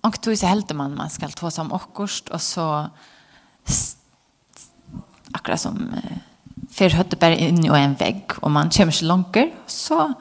Och 0.00 0.18
då 0.22 0.36
så 0.36 0.46
helt 0.46 0.74
man 0.74 0.94
man 0.94 1.10
ska 1.10 1.28
ta 1.28 1.50
som 1.50 1.72
akkurst 1.72 2.28
och 2.28 2.42
så 2.42 2.86
akkurat 5.32 5.60
som 5.60 5.94
eh, 5.94 6.16
för 6.70 6.90
hötte 6.90 7.16
bara 7.16 7.34
in 7.34 7.64
i 7.64 7.68
en 7.68 7.94
vägg 7.94 8.24
och 8.40 8.50
man 8.50 8.70
kommer 8.70 8.92
så 8.92 9.04
långt 9.04 9.36
så 9.66 10.12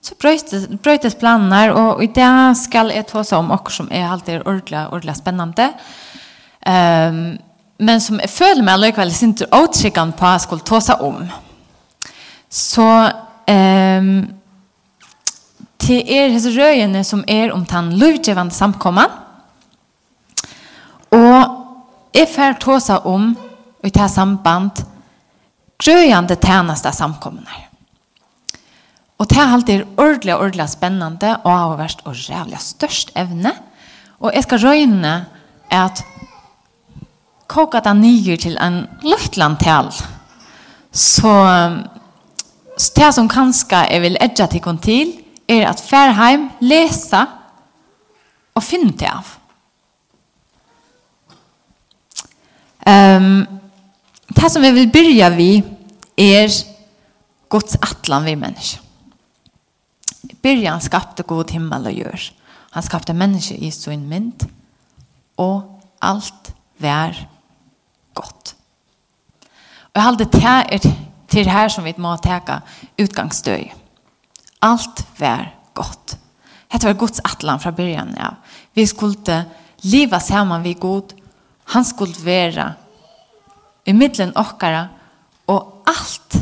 så 0.00 0.14
bröts 0.14 0.68
bröts 0.68 1.14
planer 1.14 1.70
och 1.70 2.04
i 2.04 2.06
det 2.06 2.54
ska 2.54 2.92
jag 2.92 3.08
ta 3.08 3.24
som 3.24 3.50
akkurst 3.50 3.76
som 3.76 3.92
är 3.92 4.08
alltid 4.08 4.42
ordla 4.46 4.88
ordla 4.88 5.14
spännande. 5.14 5.72
Ehm 6.60 7.14
um, 7.14 7.38
men 7.78 8.00
som 8.00 8.20
jag 8.20 8.30
följer 8.30 8.62
med 8.62 8.80
likväl 8.80 9.12
inte 9.22 9.46
åtskickad 9.46 10.16
på 10.16 10.26
att 10.26 10.42
skulle 10.42 10.60
ta 10.60 10.80
sig 10.80 10.94
om. 10.94 11.28
Så 12.48 13.08
ehm 13.46 14.18
um, 14.18 14.42
till 15.82 16.08
er 16.08 16.30
hos 16.30 16.44
röjene 16.44 17.04
som 17.04 17.24
är 17.26 17.52
om 17.52 17.66
tan 17.66 17.98
lovgivande 17.98 18.54
samkomman 18.54 19.10
Og 21.12 22.14
jeg 22.14 22.28
får 22.32 22.58
tåse 22.60 22.96
om, 23.08 23.32
og 23.82 23.88
i 23.88 23.92
det 23.92 24.08
samband, 24.10 24.84
grøyende 25.82 26.36
tjeneste 26.40 26.92
samkommende. 26.94 27.58
Og 29.18 29.28
det 29.30 29.38
er 29.38 29.52
alltid 29.54 29.84
ordentlig, 29.96 30.34
ordentlig 30.34 30.68
spennende, 30.70 31.36
og 31.44 31.52
har 31.52 31.76
vært 31.78 32.02
og 32.04 32.16
rævlig 32.16 32.60
størst 32.60 33.12
evne. 33.16 33.52
Og 34.22 34.32
jeg 34.34 34.46
skal 34.46 34.64
røyne 34.64 35.12
at 35.70 36.02
koka 37.46 37.82
det 37.84 37.94
nye 38.00 38.36
til 38.40 38.56
en 38.60 38.82
løytlandtall. 39.04 39.92
Så, 40.92 41.34
så 42.76 42.92
det 42.96 43.12
som 43.14 43.28
kanskje 43.30 43.84
jeg 43.90 44.02
vil 44.02 44.18
edge 44.20 44.46
til 44.46 44.64
kontil, 44.64 45.14
er 45.48 45.68
at 45.68 45.80
færheim, 45.80 46.48
lesa 46.60 47.24
og 48.54 48.64
finne 48.64 48.96
til 48.96 49.10
av. 49.10 49.41
Um, 52.86 53.46
det 54.32 54.50
som 54.50 54.62
vi 54.62 54.72
vil 54.74 54.90
byrja 54.92 55.28
vi 55.36 55.50
er 56.18 56.50
Guds 57.52 57.76
atlan 57.76 58.24
vi 58.26 58.34
mennesker. 58.38 58.80
I 60.30 60.34
byrjan 60.42 60.80
skapte 60.82 61.26
god 61.26 61.50
himmel 61.50 61.90
og 61.90 61.98
gjør. 61.98 62.26
Han 62.72 62.84
skapte 62.86 63.14
mennesker 63.14 63.58
i 63.60 63.70
sin 63.74 64.06
mynd, 64.08 64.46
og 65.36 65.82
alt 66.02 66.52
vær 66.80 67.16
godt. 68.14 68.54
Og 69.92 69.98
jeg 69.98 70.06
halde 70.06 70.24
det 70.24 70.44
er 70.44 70.86
til 71.32 71.48
her 71.50 71.68
som 71.68 71.84
vi 71.84 71.94
må 72.00 72.14
teka 72.22 72.60
utgangsstøy. 73.00 73.68
Alt 74.62 75.04
vær 75.18 75.50
godt. 75.74 76.16
Hette 76.72 76.88
var 76.88 76.96
Guds 76.96 77.20
atlan 77.24 77.60
fra 77.60 77.74
byrjan. 77.76 78.14
Ja. 78.16 78.30
Vi 78.74 78.86
skulle 78.86 79.42
leva 79.82 80.20
saman 80.20 80.64
vi 80.64 80.72
god, 80.80 81.12
Han 81.64 81.84
skulle 81.84 82.24
være 82.24 82.72
i 83.86 83.92
middelen 83.92 84.34
okkara, 84.38 84.86
og 85.46 85.82
alt 85.86 86.36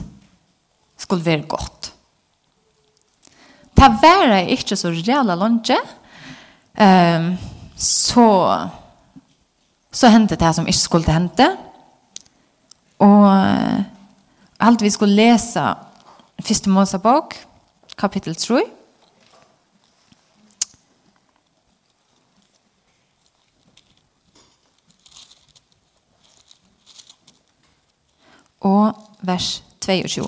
skulle 0.99 1.25
være 1.25 1.47
godt. 1.49 1.93
Ta 3.77 3.89
vera 4.03 4.41
er 4.41 4.53
ikke 4.53 4.77
så 4.77 4.91
reala 4.93 5.35
lunge, 5.41 5.77
um, 6.77 7.31
så, 7.77 8.27
så 9.93 10.11
hendte 10.13 10.37
det 10.37 10.55
som 10.57 10.67
ikke 10.69 10.79
skulle 10.79 11.13
hente. 11.13 11.47
Og 13.01 13.25
alt 14.61 14.83
vi 14.85 14.91
skulle 14.93 15.17
lese 15.17 15.65
Første 16.41 16.71
Mosebok, 16.73 17.35
kapittel 18.01 18.37
3, 18.37 18.63
og 28.61 28.97
vers 29.27 29.63
22. 29.81 30.27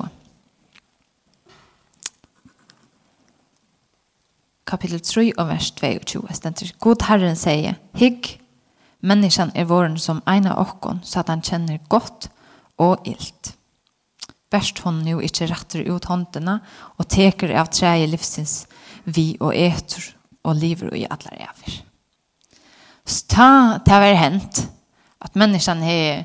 Kapitel 4.67 5.01
3 5.05 5.33
og 5.37 5.49
vers 5.49 5.71
22 5.77 6.23
stender. 6.33 6.71
God 6.81 7.05
Herren 7.09 7.37
sier, 7.37 7.77
Hygg, 7.99 8.39
menneskene 9.05 9.53
er 9.59 9.69
våren 9.69 9.99
som 10.01 10.23
en 10.29 10.49
av 10.49 10.63
okken, 10.63 11.03
så 11.05 11.21
at 11.21 11.33
han 11.33 11.45
kjenner 11.45 11.83
godt 11.93 12.31
og 12.81 13.05
ilt. 13.09 13.53
Best 14.53 14.81
hon 14.85 15.03
nu 15.05 15.19
ikkje 15.21 15.49
retter 15.51 15.85
ut 15.89 16.09
håndene, 16.09 16.59
og 16.97 17.09
teker 17.09 17.53
av 17.57 17.73
treet 17.73 18.09
livsins 18.13 18.63
vi 19.05 19.33
og 19.41 19.53
eter, 19.57 20.13
og 20.45 20.57
lever 20.57 20.95
i 20.97 21.07
alle 21.11 21.37
rever. 21.37 21.81
Så 23.05 23.27
ta, 23.29 23.51
det 23.83 23.93
har 23.93 24.03
vært 24.03 24.21
hent, 24.21 24.63
at 25.23 25.37
menneskene 25.39 25.87
har 25.87 26.25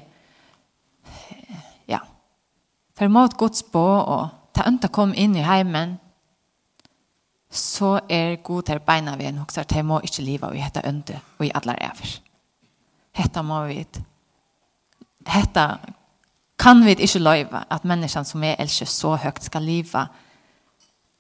For 2.98 3.08
mot 3.14 3.38
Guds 3.38 3.64
bå 3.64 3.86
og 4.02 4.30
ta 4.58 4.66
ønta 4.68 4.90
kom 4.90 5.14
inn 5.14 5.36
i 5.38 5.46
heimen, 5.46 5.98
så 7.54 8.00
er 8.10 8.40
god 8.44 8.68
til 8.68 8.82
beina 8.84 9.16
vi 9.16 9.28
en 9.30 9.38
hoksar, 9.40 9.68
de 9.70 9.84
må 9.86 10.02
ikke 10.04 10.26
liva 10.26 10.50
og 10.50 10.58
hette 10.60 10.84
ønte 10.86 11.20
og 11.38 11.46
i 11.46 11.52
alle 11.56 11.78
ræver. 11.78 12.18
Hetta 13.18 13.42
må 13.42 13.64
vi 13.70 13.86
Hetta 15.28 15.78
kan 16.58 16.86
vi 16.86 16.96
ikke 16.96 17.20
løyva 17.20 17.66
at 17.70 17.86
menneskene 17.86 18.26
som 18.26 18.44
er 18.44 18.56
elsker 18.60 18.90
så 18.90 19.16
høyt 19.16 19.44
skal 19.44 19.62
liva 19.62 20.08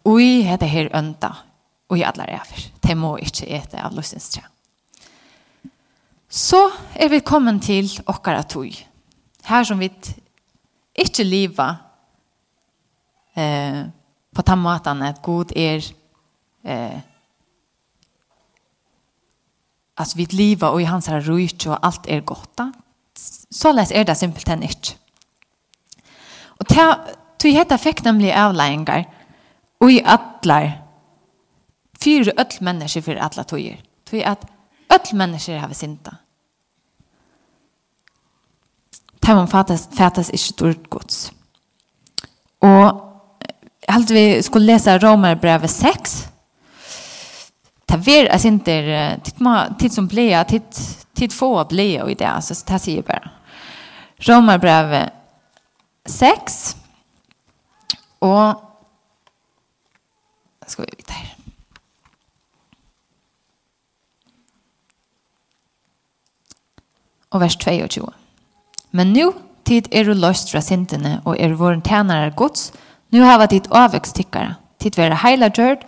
og 0.07 0.21
i 0.21 0.41
hette 0.47 0.65
her 0.65 0.89
ønta 0.95 1.33
og 1.89 1.97
i 1.97 2.05
alle 2.07 2.25
ræver. 2.25 2.69
De 2.83 2.95
må 2.95 3.17
ikke 3.17 3.47
ete 3.47 3.81
av 3.83 3.93
løsens 3.95 4.29
tre. 4.33 4.43
Så 6.29 6.69
er 6.95 7.09
vi 7.09 7.19
kommet 7.19 7.61
til 7.63 7.89
okkara 8.05 8.43
tog. 8.43 8.71
Her 9.45 9.63
som 9.63 9.79
vi 9.79 9.91
ikke 10.97 11.23
livet 11.23 11.77
eh, 13.37 13.83
på 14.35 14.41
den 14.41 14.59
måten 14.59 15.03
at 15.05 15.21
Gud 15.21 15.53
er 15.55 15.85
eh, 16.65 16.99
at 19.97 20.13
vi 20.15 20.27
lever 20.29 20.67
og 20.67 20.81
i 20.81 20.89
hans 20.89 21.09
her 21.09 21.23
rydt 21.25 21.67
og 21.67 21.79
alt 21.85 22.05
er 22.07 22.21
godt. 22.21 22.61
Så 23.51 23.71
les 23.73 23.91
er 23.91 24.03
det 24.03 24.17
simpelthen 24.17 24.63
ikke. 24.63 24.97
Og 26.59 26.69
til 27.39 27.53
hette 27.53 27.77
fikk 27.81 28.03
nemlig 28.05 28.33
avleggingar 28.33 29.05
og 29.81 29.91
i 29.93 30.01
atler 30.01 30.71
fyrir 31.97 32.33
öll 32.37 32.61
mennesker 32.61 33.01
fyrir 33.01 33.21
alla 33.21 33.43
tøyer. 33.43 33.81
Tøy 34.05 34.21
at 34.21 34.45
öll 34.93 35.15
mennesker 35.17 35.59
har 35.59 35.73
synda 35.73 36.17
man 39.35 39.47
fatas, 39.47 39.89
fatas 39.91 40.29
ikke 40.29 40.53
dårlig 40.59 40.89
gods. 40.89 41.31
Og 42.61 43.03
helt 43.87 44.11
vi 44.11 44.43
skulle 44.43 44.65
läsa 44.73 44.97
Romarbrevet 44.99 45.71
6. 45.71 46.27
Ta 47.87 47.97
ver 47.97 48.29
as 48.35 48.45
inte 48.45 48.77
titt 49.23 49.39
ma 49.39 49.67
titt 49.79 49.93
som 49.93 50.07
blea 50.07 50.43
titt 50.43 50.79
titt 51.13 51.33
få 51.33 51.65
blea 51.65 52.03
och 52.03 52.11
i 52.11 52.15
det 52.15 52.41
så 52.41 52.55
ta 52.55 52.79
sig 52.79 53.01
bara. 53.01 53.29
Romarbrevet 54.17 55.13
6 56.05 56.75
och 58.19 58.61
ska 60.67 60.81
vi 60.81 60.89
vidare. 60.97 61.27
Och 67.29 67.41
vers 67.41 67.57
22. 67.59 68.13
Men 68.91 69.13
nu 69.13 69.33
tid 69.65 69.87
er 69.91 70.07
du 70.07 70.13
løstra 70.13 70.61
sintene 70.61 71.21
og 71.25 71.35
er 71.39 71.55
våren 71.55 71.81
tænare 71.81 72.31
gods, 72.31 72.71
nu 73.11 73.23
hava 73.23 73.45
tid 73.45 73.67
avvekstikkare, 73.71 74.55
tid 74.79 74.95
vera 74.95 75.17
heila 75.23 75.49
gjørd, 75.49 75.85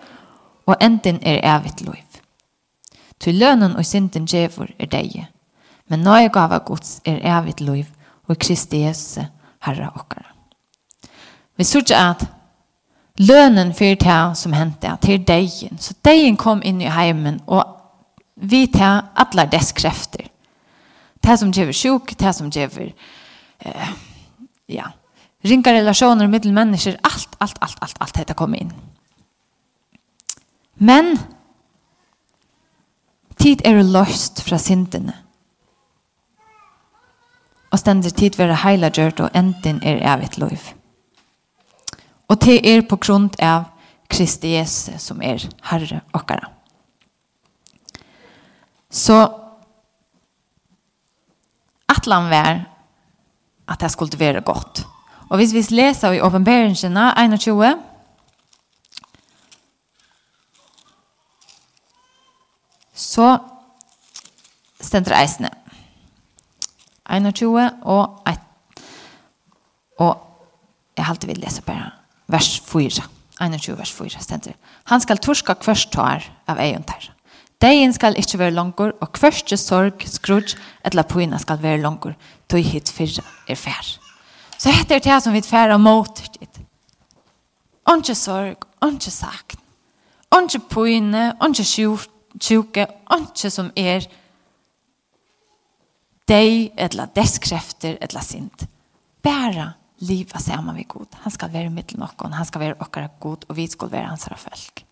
og 0.68 0.76
enten 0.82 1.20
er 1.22 1.42
evigt 1.58 1.82
loiv. 1.82 2.06
Til 3.20 3.36
lønnen 3.36 3.76
og 3.76 3.86
sinten 3.86 4.26
djevor 4.26 4.70
er 4.80 4.88
deie, 4.92 5.28
men 5.90 6.04
nøye 6.06 6.30
gava 6.30 6.60
gods 6.64 7.00
er 7.06 7.20
evigt 7.40 7.62
loiv, 7.62 7.88
og 8.28 8.38
Kristi 8.38 8.84
Jesus 8.84 9.26
herra 9.66 9.92
okkara. 9.96 10.30
Vi 11.58 11.64
sørger 11.64 11.98
at 12.12 12.28
lønnen 13.20 13.74
for 13.74 13.96
det 14.00 14.38
som 14.38 14.54
hendte, 14.54 14.94
til 15.02 15.28
deien, 15.28 15.78
så 15.78 15.94
deien 16.06 16.38
kom 16.38 16.62
inn 16.64 16.82
i 16.82 16.92
heimen, 16.94 17.42
og 17.48 17.66
vi 18.36 18.68
tar 18.72 19.10
alle 19.16 19.50
dess 19.52 19.74
krefter, 19.76 20.29
Det 21.20 21.36
som 21.40 21.52
gjør 21.52 21.72
sjuk, 21.76 22.14
det 22.18 22.36
som 22.36 22.50
gjør 22.54 22.92
eh, 23.60 23.90
ja, 24.72 24.92
ringa 25.44 25.74
relasjoner 25.74 26.28
med 26.28 26.46
mennesker, 26.46 26.98
allt, 27.04 27.36
allt, 27.40 27.58
allt, 27.62 27.78
allt, 27.82 27.98
allt 28.00 28.16
dette 28.16 28.38
kommer 28.38 28.62
in. 28.62 28.72
Men 30.80 31.18
tid 33.40 33.66
er 33.68 33.82
løst 33.84 34.44
fra 34.46 34.60
syndene. 34.60 35.16
Og 37.70 37.80
stender 37.80 38.10
tid 38.16 38.40
være 38.40 38.64
heila 38.64 38.90
gjørt, 38.90 39.20
og 39.20 39.36
enden 39.36 39.82
er 39.86 40.02
evigt 40.16 40.40
liv. 40.42 40.72
Og 42.30 42.40
det 42.42 42.62
er 42.66 42.82
på 42.86 42.98
grunn 43.02 43.30
av 43.42 43.70
Kristi 44.10 44.56
Jesus 44.56 45.04
som 45.04 45.22
er 45.22 45.44
Herre 45.70 46.02
okkara. 46.14 46.50
Så 48.90 49.18
atlan 51.90 52.30
var 52.30 52.64
at 53.70 53.82
det 53.82 53.92
skulle 53.92 54.20
være 54.20 54.42
godt. 54.42 54.86
Og 55.30 55.38
hvis 55.38 55.54
vi 55.54 55.62
leser 55.76 56.12
i 56.12 56.22
åpenbæringene 56.22 57.14
21, 57.18 57.76
så 62.94 63.38
stender 64.82 65.22
eisene. 65.22 65.50
21 67.10 67.72
og 67.82 68.22
1. 68.28 68.40
Og 70.00 70.18
jeg 70.98 71.06
halte 71.06 71.28
vil 71.28 71.40
lese 71.42 71.62
bare 71.62 71.92
vers 72.28 72.60
4. 72.60 73.04
21 73.42 73.78
vers 73.78 73.92
4 73.92 74.10
stender. 74.22 74.54
Han 74.84 75.02
skal 75.02 75.18
torska 75.18 75.54
kvørst 75.54 75.92
tar 75.92 76.26
av 76.48 76.60
egen 76.60 76.84
tar. 76.84 77.12
Deien 77.60 77.92
skal 77.92 78.16
ikkje 78.16 78.40
vere 78.40 78.56
langur, 78.56 78.94
og 79.04 79.12
kvørste 79.18 79.58
sorg, 79.60 80.06
skrudj, 80.08 80.54
etla 80.88 81.04
poina 81.04 81.40
skal 81.42 81.60
vere 81.60 81.82
langur, 81.84 82.14
tog 82.48 82.64
hit 82.64 82.92
fyrra 82.96 83.26
er 83.52 83.60
fær. 83.60 83.98
Så 84.60 84.72
hette 84.72 84.96
er 84.96 85.04
det 85.04 85.18
som 85.24 85.36
vi 85.36 85.42
færre 85.44 85.76
mot 85.80 86.22
dit. 86.40 86.62
Onge 87.90 88.16
sorg, 88.16 88.64
onge 88.86 89.12
sakn, 89.12 89.60
onge 90.36 90.62
poina, 90.72 91.34
onge 91.44 91.68
sjuke, 91.68 92.88
onge 93.12 93.52
som 93.52 93.74
er 93.76 94.08
deg, 96.30 96.72
etla 96.80 97.10
deskrefter, 97.12 97.98
etla 98.00 98.24
sint. 98.24 98.68
Bæra 99.20 99.74
liva 100.08 100.40
saman 100.40 100.78
vi 100.80 100.88
god. 100.88 101.20
Han 101.26 101.34
skal 101.34 101.52
være 101.52 101.74
mittel 101.74 102.00
nokkon, 102.00 102.38
han 102.40 102.48
skal 102.48 102.70
være 102.70 102.80
okkara 102.80 103.12
god, 103.20 103.50
og 103.50 103.58
vi 103.58 103.68
skal 103.68 103.92
være 103.92 104.14
hans 104.14 104.30
folk. 104.32 104.86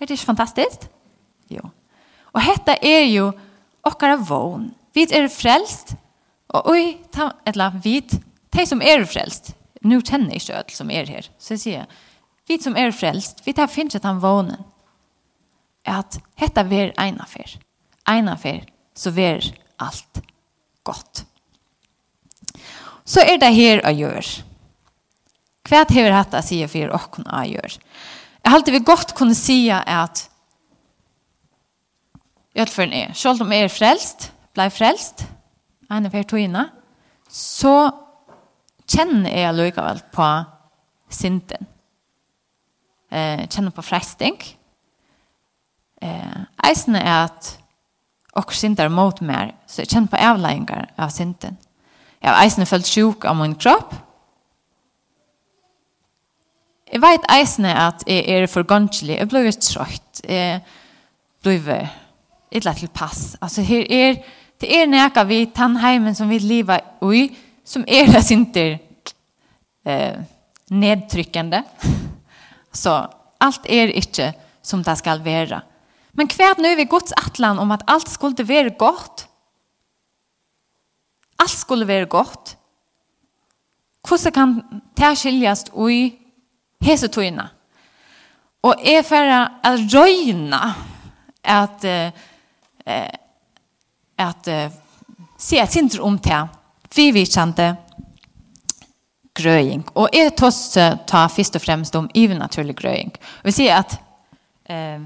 Er 0.00 0.04
det 0.04 0.18
ikke 0.18 0.32
fantastisk? 0.34 0.90
Jo. 1.50 1.70
Og 2.34 2.42
hetta 2.44 2.76
er 2.82 3.06
jo 3.10 3.30
okkara 3.86 4.18
vogn. 4.22 4.70
Vi 4.94 5.06
er 5.14 5.28
frelst, 5.32 5.94
og 6.54 6.70
oi, 6.70 6.98
ta, 7.14 7.30
etla, 7.46 7.70
vi, 7.82 8.00
de 8.50 8.66
som 8.66 8.82
er 8.82 9.04
frelst, 9.06 9.52
nu 9.86 10.00
kjenner 10.00 10.34
jeg 10.34 10.42
ikke 10.42 10.58
ødel 10.58 10.76
som 10.76 10.90
er 10.90 11.08
her, 11.08 11.28
så 11.38 11.54
jeg 11.54 11.62
sier, 11.62 12.00
vi 12.50 12.58
som 12.60 12.76
er 12.76 12.92
frelst, 12.94 13.44
vi 13.46 13.54
tar 13.56 13.70
finnes 13.70 13.96
at 13.96 14.06
han 14.08 14.20
vognen, 14.22 14.58
at 15.86 16.18
hetta 16.40 16.64
ver 16.68 16.92
eina 17.00 17.24
fer. 17.30 17.54
Eina 18.10 18.34
fer, 18.36 18.64
så 18.94 19.12
ver 19.14 19.46
alt 19.80 20.20
godt. 20.84 21.24
Så 23.06 23.22
er 23.24 23.38
det 23.40 23.54
her 23.54 23.82
å 23.86 23.92
gjøre. 23.94 24.42
Hva 25.70 25.84
hever 25.88 26.14
hatt 26.14 26.34
å 26.34 26.42
si 26.42 26.58
for 26.66 26.96
åkken 26.96 27.28
å 27.30 27.44
gjøre? 27.46 27.78
Jeg 28.40 28.52
halte 28.54 28.74
vi 28.74 28.82
godt 28.82 29.14
kunne 29.18 29.36
si 29.36 29.68
at 29.70 30.26
Ødelføren 32.60 32.92
er. 32.92 33.12
Selv 33.12 33.42
om 33.42 33.52
jeg 33.52 33.64
er 33.64 33.72
frelst, 33.72 34.30
blei 34.54 34.68
frelst, 34.70 35.24
en 35.90 36.06
av 36.06 36.16
togene, 36.28 36.66
så 37.30 37.90
kjenner 38.90 39.30
jeg 39.30 39.56
likevel 39.56 40.02
på 40.12 40.28
synden. 41.10 41.66
Eh, 43.10 43.46
kjenner 43.48 43.74
på 43.74 43.82
fresting. 43.82 44.36
Eh, 46.02 46.44
eisen 46.68 46.94
er 46.96 47.24
at 47.24 47.56
og 48.38 48.52
synder 48.54 48.88
mot 48.88 49.22
mer, 49.22 49.50
så 49.66 49.82
jeg 49.82 49.90
kjenner 49.90 50.12
på 50.12 50.20
avleggingar 50.22 50.92
av 50.98 51.10
synden. 51.10 51.58
Jeg 52.22 52.30
har 52.30 52.44
eisen 52.44 52.66
følt 52.66 52.86
sjuk 52.86 53.24
av 53.24 53.36
min 53.36 53.56
kropp. 53.58 53.94
Jeg 56.92 57.02
vet 57.02 57.26
eisen 57.30 57.66
at 57.70 58.04
jeg 58.06 58.26
er 58.28 58.46
forgåndelig, 58.50 59.18
jeg 59.18 59.28
blir 59.30 59.50
trøyt, 59.50 60.22
jeg 60.28 60.60
blir 61.42 61.90
eller 62.52 62.72
til 62.72 62.88
pass. 62.88 63.36
Alltså 63.40 63.62
her 63.62 63.80
är 63.90 64.10
er, 64.10 64.24
det 64.60 64.82
är 64.82 64.86
näka 64.86 65.24
vi 65.24 65.46
Tannheimen 65.46 66.14
som 66.14 66.28
vi 66.28 66.38
lever 66.38 66.80
i 67.12 67.36
som 67.64 67.84
är 67.88 68.02
er 68.02 68.12
det 68.12 68.30
inte 68.30 68.78
eh 69.86 70.16
nedtryckande. 70.70 71.62
Så 72.72 73.06
allt 73.40 73.66
är 73.66 73.88
er 73.88 73.88
inte 73.88 74.34
som 74.62 74.82
det 74.82 74.98
skal 74.98 75.24
vara. 75.24 75.62
Men 76.12 76.28
kvärt 76.28 76.58
nu 76.58 76.76
vi 76.76 76.84
Guds 76.84 77.12
atlan 77.12 77.58
om 77.58 77.70
att 77.70 77.82
allt 77.86 78.08
skulle 78.08 78.48
være 78.48 78.70
gott. 78.70 79.28
Allt 81.38 81.50
skulle 81.50 81.86
være 81.86 82.06
gott. 82.06 82.56
Hvordan 84.08 84.32
kan 84.32 84.82
det 84.96 85.18
skiljas 85.18 85.64
i 85.90 86.12
hese 86.80 87.08
tøyene? 87.08 87.48
Og 88.62 88.74
er 88.84 89.02
for 89.02 89.16
å 89.16 89.76
røyne 89.92 90.60
at 91.44 91.84
eh, 92.86 93.10
at 94.20 94.48
uh, 94.48 94.72
se 95.40 95.60
et 95.60 95.72
sinter 95.72 96.02
om 96.04 96.18
til 96.18 96.48
kjente 97.24 97.70
grøying. 99.40 99.84
Og 99.94 100.10
jeg 100.14 100.34
tås 100.38 100.58
ta 101.08 101.24
først 101.30 101.56
og 101.56 101.62
fremst 101.64 101.96
om 101.96 102.10
ivernaturlig 102.14 102.76
grøying. 102.76 103.12
Og 103.40 103.50
vi 103.50 103.56
sier 103.56 103.80
at 103.80 103.96
eh, 104.70 105.00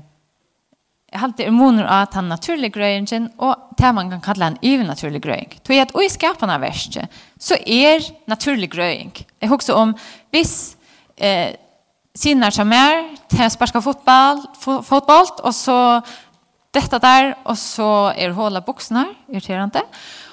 jeg 1.15 1.23
halte 1.23 1.47
hormoner 1.47 1.87
av 1.87 2.09
at 2.09 2.17
han 2.19 2.31
naturlig 2.33 2.73
grøyingen 2.75 3.29
og 3.39 3.77
det 3.79 3.91
man 3.95 4.09
kan 4.11 4.23
kalla 4.25 4.49
en 4.51 4.57
ivernaturlig 4.63 5.21
grøying. 5.23 5.53
Så 5.63 5.77
jeg 5.77 5.87
at 5.87 5.95
i 5.95 6.09
skapen 6.11 6.51
av 6.51 6.65
verset 6.65 7.21
så 7.39 7.59
er 7.67 8.03
naturlig 8.31 8.73
grøying. 8.73 9.13
Jeg 9.41 9.53
husker 9.53 9.79
om 9.79 9.95
hvis 10.35 10.75
eh, 11.15 11.55
sinner 12.15 12.55
som 12.55 12.73
er 12.75 13.05
til 13.31 13.45
å 13.47 13.53
sparske 13.53 13.83
fotball, 13.83 14.43
fotball 14.59 15.31
og 15.43 15.55
så 15.55 15.79
detta 16.75 16.99
där 16.99 17.37
och 17.43 17.59
så 17.59 18.13
är 18.17 18.31
hålla 18.31 18.61
boxarna 18.61 19.07
irriterande 19.29 19.83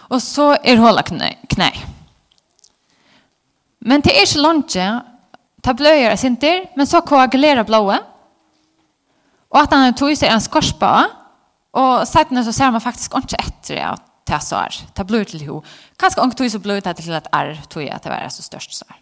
och 0.09 0.23
så 0.23 0.57
är 0.63 0.77
hålla 0.77 1.01
knä. 1.01 1.35
knä. 1.47 1.71
Men 3.79 4.01
det 4.01 4.21
er 4.21 4.25
så 4.25 4.39
långt 4.39 4.75
ta 5.61 5.73
blöjor 5.73 6.15
sinter 6.15 6.65
men 6.75 6.87
så 6.87 7.01
koagulerar 7.01 7.63
blåa. 7.63 7.99
Och 9.49 9.59
att 9.59 9.71
han 9.71 9.93
tog 9.93 10.17
sig 10.17 10.29
en 10.29 10.41
skorpa 10.41 11.09
och 11.71 12.07
sen 12.07 12.45
så 12.45 12.53
ser 12.53 12.71
man 12.71 12.81
faktiskt 12.81 13.13
inte 13.13 13.35
efter 13.35 13.75
det 13.75 13.85
att 13.85 14.01
det 14.23 14.39
så 14.39 14.55
är. 14.55 14.73
Ta 14.93 15.03
blöjor 15.03 15.25
till 15.25 15.47
ho. 15.47 15.63
Kanske 15.97 16.21
inte 16.21 16.37
tog 16.37 16.51
så 16.51 16.59
blöjor 16.59 16.93
till 16.93 17.13
att 17.13 17.27
är 17.31 17.61
tog 17.69 17.89
att 17.89 18.03
det 18.03 18.09
var 18.09 18.29
så 18.29 18.43
störst 18.43 18.73
så 18.73 18.85
här. 18.89 18.97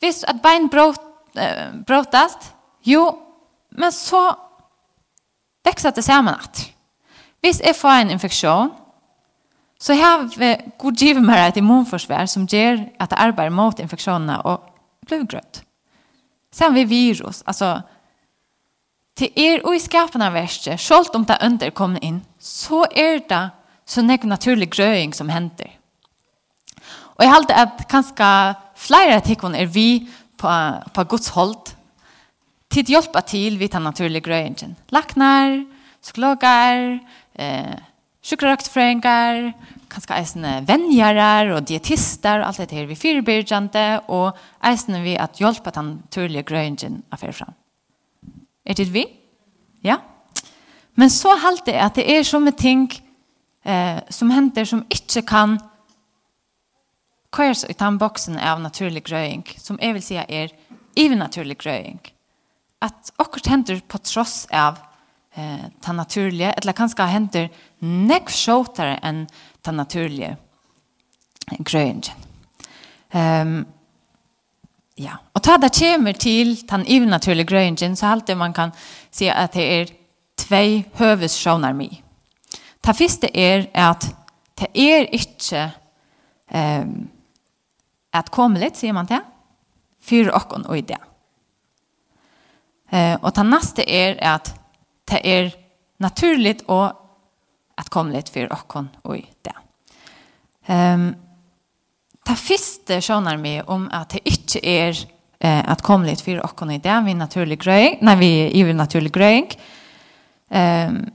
Visst 0.00 0.24
att 0.24 0.42
bein 0.42 0.68
brot, 0.68 1.00
äh, 1.34 1.72
brotast? 1.86 2.54
Jo, 2.82 3.18
men 3.70 3.92
så 3.92 4.47
växa 5.68 5.88
att 5.88 6.72
Hvis 7.40 7.60
jeg 7.60 7.76
får 7.76 7.88
en 7.88 8.10
infektion, 8.10 8.70
så 9.80 9.94
har 9.94 10.26
Gud 10.78 10.96
givet 10.96 11.22
meg 11.22 11.48
et 11.48 11.56
immunforsvær 11.56 12.26
som 12.26 12.46
gjør 12.46 12.80
at 12.98 13.12
jeg 13.12 13.18
arbeider 13.18 13.54
mot 13.54 13.78
infeksjonene 13.78 14.40
og 14.42 14.60
blodgrøtt. 15.06 15.62
Sen 16.52 16.74
vi 16.74 16.84
virus, 16.84 17.42
altså 17.46 17.80
til 19.16 19.30
er 19.36 19.62
og 19.64 19.76
i 19.76 19.78
skapen 19.82 20.22
av 20.22 20.32
verset, 20.32 20.80
selv 20.80 21.14
om 21.14 21.24
det 21.24 21.38
under 21.42 21.70
kommer 21.70 22.02
inn, 22.02 22.20
så 22.38 22.84
er 22.90 23.18
det 23.28 23.50
så 23.86 24.02
nek 24.02 24.24
naturlig 24.24 24.70
grøying 24.70 25.14
som 25.14 25.28
henter. 25.28 25.70
Og 27.16 27.24
jeg 27.24 27.32
halte 27.32 27.54
at 27.54 27.86
kanskje 27.90 28.54
flere 28.74 29.20
tikkene 29.20 29.58
er 29.58 29.66
vi 29.66 30.08
på, 30.38 30.50
på 30.94 31.04
Guds 31.04 31.28
hold 31.28 31.77
tid 32.68 32.88
hjälpa 32.88 33.22
till 33.22 33.58
vid 33.58 33.70
tar 33.70 33.80
naturlig 33.80 34.24
gröningen. 34.24 34.76
Laknar, 34.88 35.66
psykologar, 36.02 36.98
eh, 37.34 37.74
sjukröktfrängar, 38.22 39.52
kanske 39.88 40.14
eisende 40.14 40.64
venngjærer 40.66 41.50
och 41.50 41.62
dietister, 41.62 42.40
allt 42.40 42.56
det 42.56 42.72
här 42.72 42.86
vi 42.86 42.96
fyrbyrjande 42.96 44.00
och 44.06 44.36
eisende 44.60 45.00
vi 45.00 45.18
att 45.18 45.40
hjälpa 45.40 45.70
den 45.70 45.90
naturliga 45.90 46.42
av 47.10 47.16
fyrir 47.16 47.32
fram. 47.32 47.52
Är 48.64 48.74
det 48.74 48.84
vi? 48.84 49.06
Ja. 49.80 49.96
Men 50.94 51.10
så 51.10 51.38
halt 51.38 51.64
det 51.64 51.80
att 51.80 51.94
det 51.94 52.16
är 52.18 52.24
som 52.24 52.52
ting 52.52 53.02
eh, 53.62 53.96
som 54.08 54.30
händer 54.30 54.64
som 54.64 54.86
inte 54.88 55.22
kan 55.22 55.58
körs 57.36 57.64
i 57.64 57.74
boxen 57.98 58.38
av 58.38 58.60
naturlig 58.60 59.04
gröning, 59.04 59.44
som 59.56 59.78
jag 59.82 59.92
vill 59.92 60.02
säga 60.02 60.24
är 60.24 60.50
övernaturlig 60.96 61.58
gröning 61.58 62.00
at 62.84 63.12
akkurat 63.16 63.46
hender 63.46 63.80
på 63.88 63.98
tross 63.98 64.46
av 64.54 64.78
eh, 65.34 65.66
ta 65.80 65.92
naturlige, 65.92 66.52
eller 66.52 66.76
kanskje 66.76 67.08
hender 67.10 67.48
nekv 67.82 68.30
sjåtere 68.32 68.98
enn 69.02 69.24
ta 69.62 69.74
naturlige 69.74 70.36
grøyngen. 71.58 72.26
Um, 73.08 73.62
ja, 74.98 75.16
og 75.32 75.42
ta 75.42 75.56
det 75.62 75.72
kommer 75.78 76.12
til 76.18 76.56
den 76.68 76.84
unaturlige 76.86 77.48
grøyngen, 77.48 77.96
så 77.96 78.12
alltid 78.12 78.36
man 78.36 78.52
kan 78.52 78.74
si 79.10 79.30
at 79.30 79.56
det 79.56 79.66
er 79.78 79.92
tvei 80.38 80.84
høves 80.98 81.38
sjåner 81.38 81.74
mi. 81.76 81.88
Det 82.84 82.96
første 82.96 83.30
er 83.34 83.68
at 83.74 84.06
det 84.58 84.70
er 84.74 85.08
ikke 85.14 85.68
um, 86.54 87.08
at 88.12 88.30
komme 88.34 88.60
litt, 88.60 88.78
sier 88.78 88.96
man 88.96 89.08
det, 89.08 89.20
for 90.02 90.30
åkken 90.34 90.66
og 90.66 90.78
ideen. 90.78 91.07
Eh, 92.90 93.16
og 93.20 93.32
det 93.36 93.44
neste 93.48 93.84
er 93.84 94.16
at 94.24 94.52
det 95.08 95.20
er 95.24 95.50
naturligt 96.00 96.64
og 96.68 96.92
at 97.78 97.90
komme 97.92 98.14
litt 98.14 98.30
for 98.32 98.50
åkken 98.52 98.88
og 99.04 99.18
i 99.18 99.24
det. 99.46 99.54
Um, 100.68 101.12
det 102.28 102.36
første 102.36 102.98
skjønner 103.00 103.38
vi 103.40 103.54
om 103.72 103.86
at 103.94 104.12
det 104.12 104.20
ikke 104.28 104.60
er 104.60 104.90
eh, 104.92 105.62
at 105.62 105.84
komme 105.86 106.08
litt 106.10 106.20
for 106.24 106.42
åkken 106.44 106.74
i 106.74 106.80
det, 106.84 106.96
vi 107.06 107.14
er 107.14 107.20
naturlig 107.22 107.58
grej 107.62 107.86
nei, 108.04 108.16
vi 108.20 108.32
er 108.60 108.74
naturlig 108.76 109.12
grej. 109.14 109.54
um, 110.50 111.06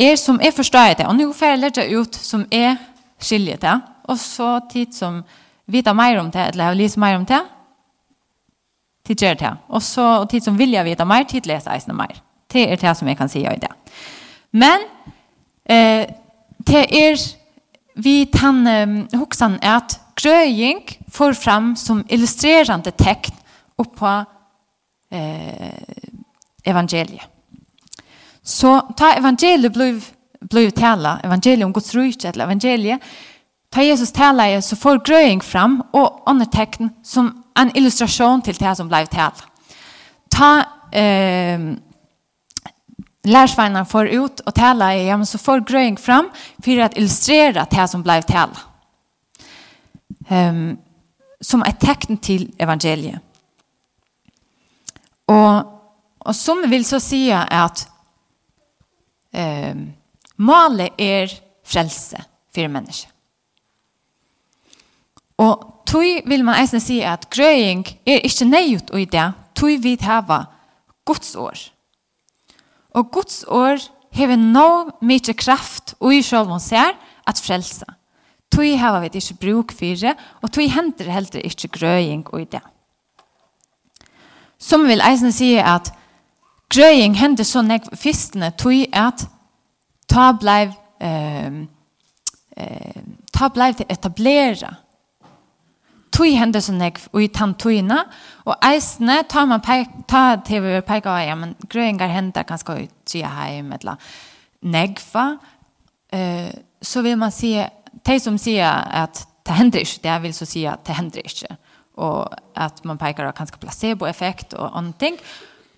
er 0.00 0.16
som 0.16 0.40
er 0.40 0.52
forstår 0.56 0.94
det, 0.98 1.06
og 1.06 1.16
nå 1.16 1.30
får 1.36 1.52
jeg 1.52 1.60
lette 1.60 1.86
ut 1.92 2.14
som 2.16 2.46
er 2.50 2.76
skiljet 3.20 3.60
det, 3.60 3.76
og 4.08 4.18
så 4.18 4.60
tid 4.70 4.94
som 4.96 5.22
vet 5.70 5.90
mer 5.96 6.18
om 6.18 6.30
det, 6.32 6.50
eller 6.52 6.70
har 6.70 6.78
lyst 6.78 6.96
mer 6.96 7.18
om 7.18 7.26
det, 7.28 7.40
Tid 9.06 9.24
gjør 9.24 9.34
det. 9.40 9.52
Og 9.68 9.82
så 9.82 10.24
tid 10.30 10.44
som 10.44 10.58
vil 10.58 10.74
jeg 10.76 10.84
vite 10.84 11.06
mer, 11.08 11.24
tid 11.28 11.46
leser 11.48 11.72
jeg 11.72 11.96
mer. 11.96 12.20
Det 12.52 12.66
er 12.66 12.76
det 12.76 12.96
som 12.96 13.08
jeg 13.08 13.16
kan 13.16 13.28
si 13.28 13.42
i 13.44 13.60
det. 13.62 13.70
Men 14.52 14.84
eh, 15.64 16.06
det 16.66 16.84
er 16.90 17.18
vi 17.94 18.24
tan 18.26 18.66
eh, 18.66 19.18
hoksan 19.18 19.58
at 19.62 19.98
grøying 20.20 20.82
får 21.10 21.32
fram 21.32 21.74
som 21.76 22.04
illustrerende 22.08 22.90
tekn 22.90 23.36
på 23.80 24.14
eh, 25.10 26.08
evangeliet. 26.64 27.24
Så 28.42 28.80
ta 28.96 29.14
evangeliet 29.16 29.72
blev 29.72 30.02
blev 30.40 30.70
tala, 30.70 31.18
evangeliet 31.24 31.64
om 31.64 31.72
Guds 31.72 31.94
rike 31.94 32.28
eller 32.28 32.44
evangeliet, 32.44 33.00
ta 33.70 33.82
Jesus 33.82 34.12
tala 34.12 34.62
så 34.62 34.76
får 34.76 34.98
gröing 35.04 35.40
fram 35.40 35.82
och 35.92 36.22
andra 36.26 36.46
tecken 36.46 36.90
som 37.02 37.39
en 37.60 37.76
illustration 37.76 38.42
till 38.42 38.54
det 38.54 38.76
som 38.76 38.88
blev 38.88 39.06
till. 39.06 39.44
Ta 40.28 40.58
eh, 40.98 41.60
lärsvagnar 43.22 43.84
för 43.84 44.06
ut 44.06 44.40
och 44.40 44.54
tala 44.54 44.96
i, 44.96 45.08
ja, 45.08 45.16
men 45.16 45.26
så 45.26 45.38
får 45.38 45.60
gröing 45.60 45.96
fram 45.96 46.30
för 46.58 46.78
att 46.78 46.96
illustrera 46.96 47.66
det 47.70 47.88
som 47.88 48.02
blev 48.02 48.22
till. 48.22 48.48
Ehm 50.28 50.76
som 51.40 51.62
ett 51.62 51.80
tecken 51.80 52.16
till 52.16 52.54
evangeliet. 52.58 53.20
Och, 55.24 55.64
och 56.18 56.36
som 56.36 56.70
vill 56.70 56.84
så 56.84 57.00
säga 57.00 57.42
att 57.42 57.88
eh, 59.32 59.74
målet 60.36 60.92
är 60.96 61.30
frelse 61.64 62.24
för 62.54 62.68
människor. 62.68 63.10
Og 65.40 65.66
tog 65.88 66.28
vil 66.28 66.44
man 66.44 66.60
eisne 66.60 66.80
si 66.82 67.00
at 67.06 67.28
grøying 67.32 67.86
er 68.08 68.24
ikkje 68.26 68.48
neiut 68.48 68.90
i 68.96 69.06
det, 69.08 69.30
tog 69.56 69.80
vi 69.82 69.96
hava 70.00 70.44
Guds 71.08 71.34
år. 71.36 71.56
Og 72.94 73.10
Guds 73.14 73.44
år 73.48 73.80
hever 74.12 74.36
no 74.36 74.90
mykje 75.00 75.34
kraft 75.38 75.94
og 76.00 76.10
ui 76.10 76.20
sjálfon 76.26 76.60
ser 76.62 76.92
at 77.26 77.40
frelsa. 77.40 77.88
Tog 78.50 78.66
hava 78.82 79.00
vi 79.04 79.12
ikkje 79.14 79.38
bruk 79.40 79.72
fyrir, 79.72 80.18
og 80.42 80.52
tog 80.52 80.68
henter 80.68 81.10
heller 81.10 81.46
ikkje 81.46 81.72
grøying 81.78 82.26
i 82.36 82.44
det. 82.50 82.62
Som 84.60 84.84
vil 84.84 85.00
eisne 85.00 85.32
si 85.32 85.54
at 85.56 85.92
grøying 86.70 87.16
hender 87.16 87.46
så 87.48 87.62
nek 87.64 87.88
fistene 87.96 88.52
tog 88.58 88.84
at 88.92 89.24
ta 90.10 90.30
blei 90.36 90.66
eh, 91.00 91.62
eh, 92.58 93.02
ta 93.32 93.48
blei 93.48 93.72
til 93.78 93.88
etablera 93.88 94.74
tog 96.12 96.26
hendes 96.36 96.66
så 96.68 96.74
nekv 96.74 97.06
ui 97.16 97.28
tan 97.32 97.54
tuina, 97.58 98.04
og 98.46 98.56
eisne 98.66 99.20
tar 99.30 99.48
man 99.50 99.62
peik, 99.64 99.90
ta 100.10 100.36
TV 100.46 100.76
og 100.78 100.86
peika, 100.88 101.16
ja, 101.24 101.36
men 101.38 101.54
grøyngar 101.70 102.12
hender 102.12 102.46
ganske 102.48 102.76
ut 102.84 102.94
tria 103.08 103.30
heim, 103.38 103.72
etla 103.76 103.96
negva, 104.60 105.26
uh, 106.14 106.50
så 106.82 107.04
vil 107.06 107.18
man 107.20 107.34
si, 107.34 107.54
de 108.06 108.16
som 108.22 108.38
sier 108.40 108.66
at 109.04 109.24
det 109.46 109.56
hender 109.56 109.84
ikke, 109.84 110.02
det 110.04 110.18
vil 110.24 110.34
så 110.36 110.48
si 110.48 110.64
at 110.68 110.84
det 110.86 110.98
hender 110.98 111.24
ikke, 111.24 111.56
og 112.00 112.34
at 112.56 112.82
man 112.88 113.00
peikar 113.00 113.28
av 113.28 113.36
ganske 113.38 113.60
placeboeffekt 113.60 114.54
og 114.58 114.76
andre 114.78 114.98
ting, 115.00 115.16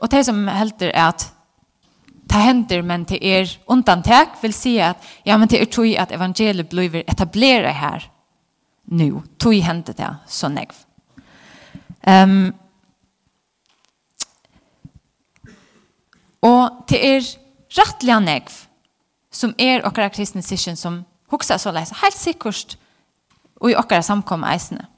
og 0.02 0.10
de 0.10 0.24
som 0.26 0.42
helder 0.50 0.90
at 0.98 1.28
det 2.32 2.40
hender, 2.40 2.82
men 2.86 3.04
det 3.04 3.18
er 3.20 3.50
undantak, 3.70 4.38
vil 4.42 4.54
si 4.56 4.76
at, 4.80 4.96
ja, 5.26 5.36
men 5.36 5.50
det 5.50 5.60
er 5.60 5.70
tog 5.70 5.90
at 5.98 6.14
evangeliet 6.14 6.70
blir 6.70 7.02
etableret 7.02 7.74
her, 7.76 8.06
nu. 8.84 9.22
Tog 9.38 9.54
hände 9.54 9.92
det 9.92 10.16
så 10.26 10.48
negv. 10.48 10.74
Um, 12.06 12.54
og 16.42 16.84
det 16.90 16.98
er 16.98 17.28
rettelig 17.78 18.18
negv 18.24 18.56
som 19.32 19.54
er 19.58 19.86
okkara 19.86 20.10
kristne 20.12 20.42
sysken 20.42 20.76
som 20.76 21.04
hoksa 21.30 21.58
så 21.58 21.72
leis, 21.72 21.94
helt 22.02 22.18
sikkert 22.18 22.76
og 23.62 23.70
i 23.70 23.78
okkara 23.78 24.02
samkomma 24.02 24.50
eisene. 24.52 24.88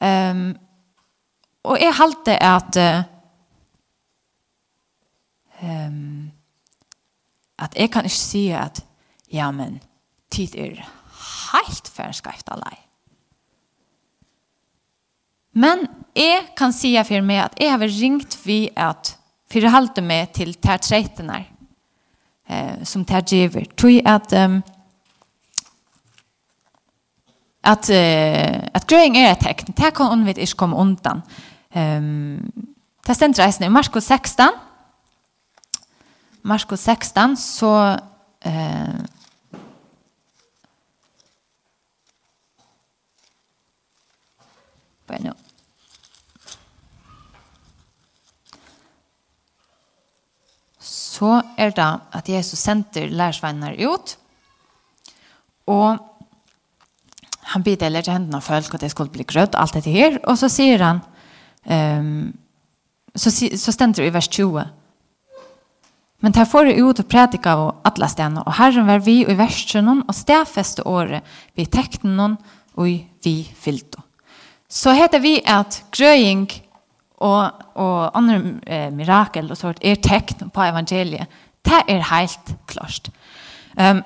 Um, 0.00 0.54
og 1.66 1.80
jeg 1.82 1.96
halte 1.98 2.36
at 2.44 2.78
uh, 2.78 3.02
um, 5.62 6.30
at 7.58 7.74
jeg 7.74 7.90
kan 7.90 8.06
ikke 8.06 8.16
si 8.16 8.48
at 8.54 8.84
ja, 9.32 9.50
men 9.50 9.80
tid 10.30 10.54
er 10.54 10.84
helt 11.52 11.88
för 11.88 12.12
skrift 12.12 12.48
lei. 12.48 12.78
Men 15.52 15.86
jeg 16.14 16.52
kan 16.56 16.72
si 16.72 16.92
for 17.04 17.24
meg 17.24 17.44
at 17.44 17.60
jeg 17.60 17.72
har 17.74 17.94
ringt 18.00 18.36
vi 18.44 18.68
at 18.76 19.14
for 19.48 19.64
å 19.64 19.72
holde 19.72 20.04
meg 20.04 20.32
til 20.36 20.52
till 20.54 20.78
treitene 20.84 21.38
eh, 22.48 22.84
som 22.84 23.04
tärtgiver. 23.04 23.66
Tror 23.76 24.00
at 24.04 24.32
um, 24.36 24.60
at 27.64 27.90
uh, 27.90 28.68
at 28.74 28.86
grøying 28.88 29.16
er 29.18 29.32
et 29.32 29.42
tekn. 29.42 29.74
Det 29.76 29.92
kan 29.96 30.12
hun 30.12 30.26
vet 30.26 30.38
inte 30.38 30.64
undan. 30.64 31.22
Ehm 31.74 32.38
um, 32.38 32.66
det 33.08 33.16
stender 33.16 33.40
reisende 33.42 33.66
i 33.66 33.72
Markus 33.72 34.04
16. 34.04 34.50
Markus 36.42 36.80
16 36.80 37.36
så 37.36 37.98
eh 38.44 39.17
Bare 45.08 45.24
nå. 45.24 45.34
Så 51.18 51.40
er 51.58 51.72
det 51.74 51.88
at 52.14 52.28
Jesus 52.30 52.60
sender 52.62 53.10
lærersveinene 53.10 53.74
ut, 53.90 54.14
og 55.66 55.98
han 57.52 57.64
bidde 57.64 57.86
eller 57.88 58.04
til 58.04 58.14
hendene 58.14 58.38
av 58.38 58.44
folk 58.44 58.74
at 58.76 58.84
det 58.84 58.92
skulle 58.92 59.12
bli 59.12 59.26
grødd, 59.26 59.56
alt 59.56 59.74
dette 59.74 59.90
her, 59.90 60.20
og 60.28 60.38
så 60.38 60.50
sier 60.52 60.84
han, 60.84 61.00
um, 61.64 62.28
så, 63.16 63.32
så 63.32 63.74
stender 63.74 64.04
det 64.04 64.10
i 64.12 64.14
vers 64.14 64.28
20, 64.28 64.66
Men 66.20 66.34
der 66.34 66.48
får 66.50 66.66
jeg 66.66 66.82
ut 66.82 66.98
og 66.98 67.06
prædika 67.06 67.52
av 67.54 67.84
alle 67.86 68.08
stedene, 68.10 68.42
og 68.42 68.56
Herren 68.58 68.88
var 68.88 69.04
vi 69.06 69.20
i 69.22 69.36
versen 69.38 69.88
og 70.00 70.14
stedfeste 70.14 70.82
året, 70.86 71.22
vi 71.54 71.66
tekten 71.66 72.18
og 72.20 72.36
vi 73.22 73.36
fyllte 73.54 74.02
så 74.68 74.92
heter 74.92 75.22
vi 75.24 75.38
at 75.46 75.84
grøying 75.96 76.48
og, 77.24 77.52
og 77.74 78.16
andre 78.18 78.60
eh, 78.66 78.90
mirakel 78.92 79.50
og 79.50 79.56
sånt 79.58 79.80
er 79.82 79.96
tekn 80.04 80.50
på 80.54 80.66
evangeliet. 80.68 81.26
Det 81.64 81.80
er 81.88 82.04
helt 82.12 82.52
klart. 82.68 83.10
Um, 83.78 84.02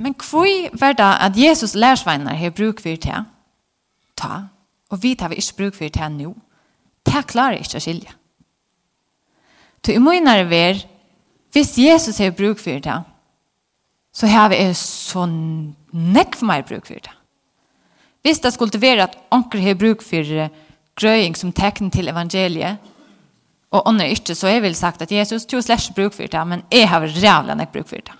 men 0.00 0.14
hvor 0.14 0.78
var 0.80 0.92
det 0.96 1.10
at 1.20 1.36
Jesus 1.36 1.74
lærsveiner 1.74 2.34
har 2.34 2.50
bruk 2.50 2.80
for 2.80 2.96
det? 2.96 3.24
Ta. 4.16 4.40
Og 4.90 5.02
vi 5.02 5.14
tar 5.14 5.28
vi 5.28 5.34
ikke 5.34 5.56
bruk 5.56 5.74
for 5.74 5.88
det 5.88 6.12
nå. 6.12 6.34
Det 7.06 7.26
klarer 7.26 7.60
ikke 7.60 7.76
å 7.76 7.84
skilje. 7.84 8.16
Så 9.84 9.92
i 9.96 10.00
munnere 10.02 10.48
ver, 10.50 10.82
hvis 11.52 11.78
Jesus 11.78 12.18
har 12.18 12.30
bruk 12.36 12.58
for 12.58 12.78
det, 12.78 12.98
så 14.12 14.26
har 14.26 14.50
vi 14.52 14.58
så 14.76 15.24
nekk 15.26 16.36
for 16.36 16.46
meg 16.46 16.66
bruk 16.68 16.86
for 16.86 17.00
det. 17.00 17.19
Hvis 18.22 18.40
det 18.40 18.52
skulle 18.52 18.80
være 18.80 19.02
at 19.08 19.18
onker 19.30 19.60
har 19.64 19.74
bruk 19.74 20.02
for 20.02 20.48
grøying 21.00 21.36
som 21.36 21.52
tekn 21.52 21.90
til 21.90 22.08
evangeliet, 22.08 22.78
og 23.70 23.86
ånder 23.86 24.10
ikke, 24.10 24.34
så 24.34 24.50
jeg 24.50 24.62
vel 24.62 24.74
sagt 24.74 25.02
at 25.02 25.12
Jesus 25.12 25.46
tog 25.46 25.62
slags 25.62 25.90
bruk 25.94 26.14
for 26.14 26.26
det, 26.26 26.46
men 26.46 26.64
jeg 26.72 26.88
har 26.88 27.06
rævlig 27.06 27.56
nok 27.56 27.72
bruk 27.72 27.88
for 27.88 27.96
det. 27.96 28.16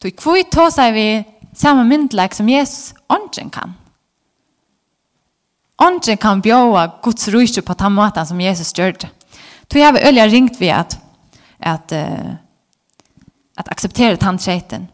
Så 0.00 0.08
i 0.08 0.44
tog 0.48 0.70
seg 0.72 0.94
vi 0.96 1.06
samme 1.54 1.84
myndlag 1.84 2.34
som 2.34 2.48
Jesus 2.48 2.94
ånden 3.12 3.50
kan. 3.52 3.74
Ånden 5.80 6.16
kan 6.20 6.40
bjøre 6.42 6.86
Guds 7.02 7.28
rysje 7.32 7.62
på 7.62 7.74
den 7.74 7.92
måten 7.92 8.26
som 8.26 8.40
Jesus 8.40 8.72
gjør 8.72 8.92
det. 8.92 9.10
Så 9.70 9.78
jeg 9.78 9.92
har 9.92 10.06
øyelig 10.06 10.32
ringt 10.32 10.60
vi 10.60 10.68
at, 10.68 10.98
at, 11.60 11.92
at, 11.92 12.36
at 13.58 13.68
akseptere 13.68 14.16
tannsreiten. 14.16 14.88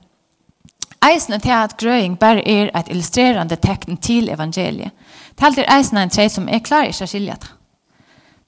Eisen 1.04 1.40
til 1.40 1.52
at 1.52 1.76
grøying 1.78 2.16
bare 2.18 2.42
er 2.48 2.70
et 2.74 2.88
illustrerende 2.90 3.56
tekn 3.56 3.96
til 3.96 4.30
evangeliet. 4.32 4.90
Talt 5.36 5.58
er 5.58 5.68
eisen 5.76 5.98
en 6.00 6.10
tre 6.10 6.28
som 6.32 6.48
er 6.48 6.64
klar 6.64 6.88
i 6.88 6.94
å 6.94 7.06
skilje 7.06 7.36
det. 7.40 7.50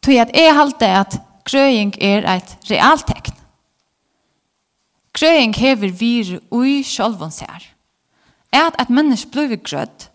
Tog 0.03 0.21
at 0.23 0.33
jeg 0.35 0.57
halte 0.57 0.89
at 1.01 1.19
grøying 1.49 1.93
er 2.01 2.27
et 2.37 2.71
realt 2.71 3.07
tekn. 3.09 3.35
Grøying 5.19 5.55
hever 5.57 5.93
vir 5.93 6.39
ui 6.55 6.83
sjolvun 6.87 7.35
sær. 7.35 7.67
Er 8.53 8.69
at 8.71 8.79
et 8.81 8.91
menneske 8.91 9.31
blir 9.35 9.59
grødd, 9.61 10.09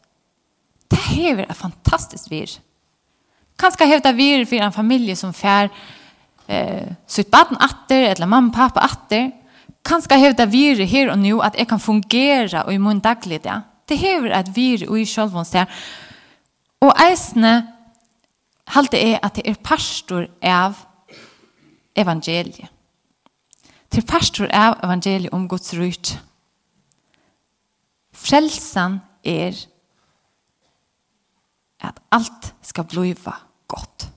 det 0.89 1.01
hever 1.09 1.45
et 1.49 1.57
fantastisk 1.57 2.31
vir. 2.31 2.49
Kanskje 3.59 3.87
hever 3.87 4.03
det 4.05 4.15
vir 4.17 4.45
for 4.49 4.63
en 4.63 4.73
familie 4.73 5.15
som 5.17 5.33
fær 5.33 5.69
eh, 6.47 6.89
sitt 7.07 7.29
baden 7.33 7.59
atter, 7.61 8.09
eller 8.13 8.29
mamma 8.29 8.49
og 8.49 8.55
pappa 8.55 8.85
atter, 8.87 9.29
kanskje 9.83 10.19
hevda 10.19 10.47
vire 10.49 10.85
her 10.87 11.11
og 11.11 11.19
nu 11.19 11.41
at 11.43 11.57
jeg 11.59 11.67
kan 11.67 11.79
fungera 11.79 12.63
og 12.65 12.73
i 12.73 12.81
min 12.81 12.99
daglig 13.03 13.43
det. 13.43 13.61
Det 13.89 13.97
hever 13.99 14.31
at 14.33 14.55
vire 14.55 14.87
og 14.89 14.99
i 14.99 15.05
sjølvån 15.05 15.45
sted. 15.45 15.65
Og 16.81 16.93
eisne 17.03 17.53
halte 18.67 18.99
er 18.99 19.19
at 19.23 19.35
det 19.35 19.47
er 19.49 19.59
pastor 19.63 20.27
av 20.41 20.79
evangeliet. 21.95 22.69
Det 23.91 24.01
er 24.01 24.09
pastor 24.09 24.49
av 24.49 24.79
evangeliet 24.83 25.33
om 25.35 25.47
Guds 25.47 25.73
ryt. 25.77 26.15
Frelsan 28.13 29.01
er 29.23 29.53
at 31.83 31.99
alt 32.15 32.53
skal 32.63 32.87
bliva 32.89 33.35
godt. 33.67 34.07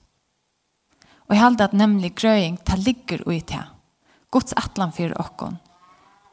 Og 1.26 1.34
jeg 1.34 1.42
halte 1.42 1.66
at 1.66 1.74
nemlig 1.74 2.14
grøying, 2.14 2.60
tar 2.62 2.78
ligger 2.78 3.26
ui 3.26 3.40
til 3.40 3.75
Guds 4.30 4.52
atlan 4.56 4.92
för 4.92 5.20
okkon 5.20 5.56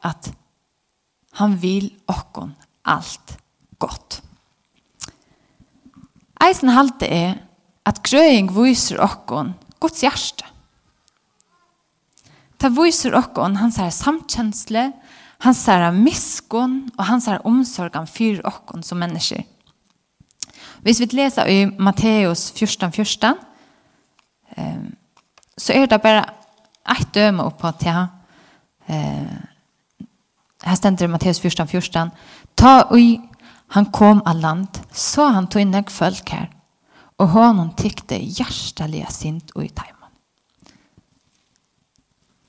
att 0.00 0.36
han 1.30 1.56
vill 1.56 1.94
okkon 2.06 2.54
allt 2.82 3.38
gott. 3.78 4.22
Eisen 6.44 6.68
halte 6.68 7.06
er 7.06 7.38
at 7.84 8.02
grøying 8.04 8.50
viser 8.52 9.00
okkon 9.02 9.54
Guds 9.80 10.02
hjerte. 10.04 10.46
Ta 12.58 12.70
viser 12.72 13.16
okkon 13.18 13.56
hans 13.60 13.76
her 13.80 13.90
samkjensle, 13.92 14.92
hans 15.44 15.64
her 15.68 15.90
miskon 15.92 16.84
og 16.98 17.04
hans 17.08 17.26
her 17.28 17.42
omsorgan 17.46 18.06
for 18.08 18.44
okkon 18.48 18.84
som 18.86 19.00
mennesker. 19.02 19.42
Hvis 20.84 21.00
vi 21.00 21.08
leser 21.16 21.48
i 21.48 21.58
Matteus 21.66 22.50
14, 22.52 22.92
14, 22.92 23.34
så 25.58 25.72
er 25.72 25.86
det 25.88 26.00
bare 26.02 26.24
ett 27.00 27.12
döme 27.12 27.42
upp 27.42 27.64
att 27.64 27.82
eh 28.86 29.24
här 30.64 30.76
ständer 30.76 31.08
Matteus 31.08 31.40
14 31.40 31.68
14 31.68 32.10
ta 32.54 32.86
oj 32.90 33.30
han 33.68 33.86
kom 33.86 34.22
all 34.24 34.40
land 34.40 34.68
så 34.92 35.26
han 35.26 35.46
tog 35.46 35.62
in 35.62 35.84
folk 35.90 36.30
här 36.30 36.50
och 37.16 37.28
honom 37.28 37.70
tyckte 37.70 38.16
hjärtaliga 38.16 39.06
sint 39.06 39.50
och 39.50 39.64
i 39.64 39.68
tajman 39.68 40.10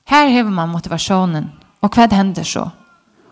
här 0.06 0.28
häver 0.28 0.52
man 0.52 0.70
motivationen 0.70 1.52
och 1.80 1.98
vad 1.98 2.14
händer 2.14 2.44
så 2.44 2.72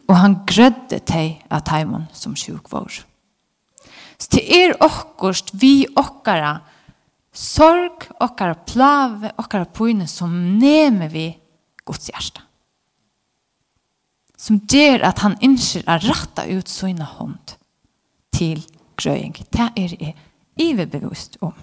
och 0.08 0.16
han 0.16 0.46
grödde 0.46 1.00
dig 1.06 1.46
av 1.50 1.60
tajman 1.60 2.06
som 2.12 2.36
sjukvård 2.36 2.94
så 4.18 4.30
till 4.30 4.54
er 4.54 4.84
okkurst 4.84 5.50
vi 5.54 5.88
okkara 5.96 6.60
sorg, 7.34 8.08
okkara 8.20 8.56
plave, 8.56 9.32
okkara 9.38 9.66
pojne 9.66 10.08
som 10.08 10.34
nemer 10.60 11.10
vi 11.10 11.28
Guds 11.86 12.10
hjärsta. 12.10 12.42
Som 14.38 14.58
ger 14.70 15.00
att 15.04 15.20
han 15.20 15.38
inser 15.42 15.84
att 15.86 16.04
ratta 16.04 16.46
ut 16.46 16.68
sina 16.68 17.06
hånd 17.06 17.52
till 18.32 18.66
gröjning. 18.96 19.46
Det 19.50 19.72
är 19.76 19.98
det 19.98 20.14
iverbevust 20.56 21.38
om. 21.40 21.54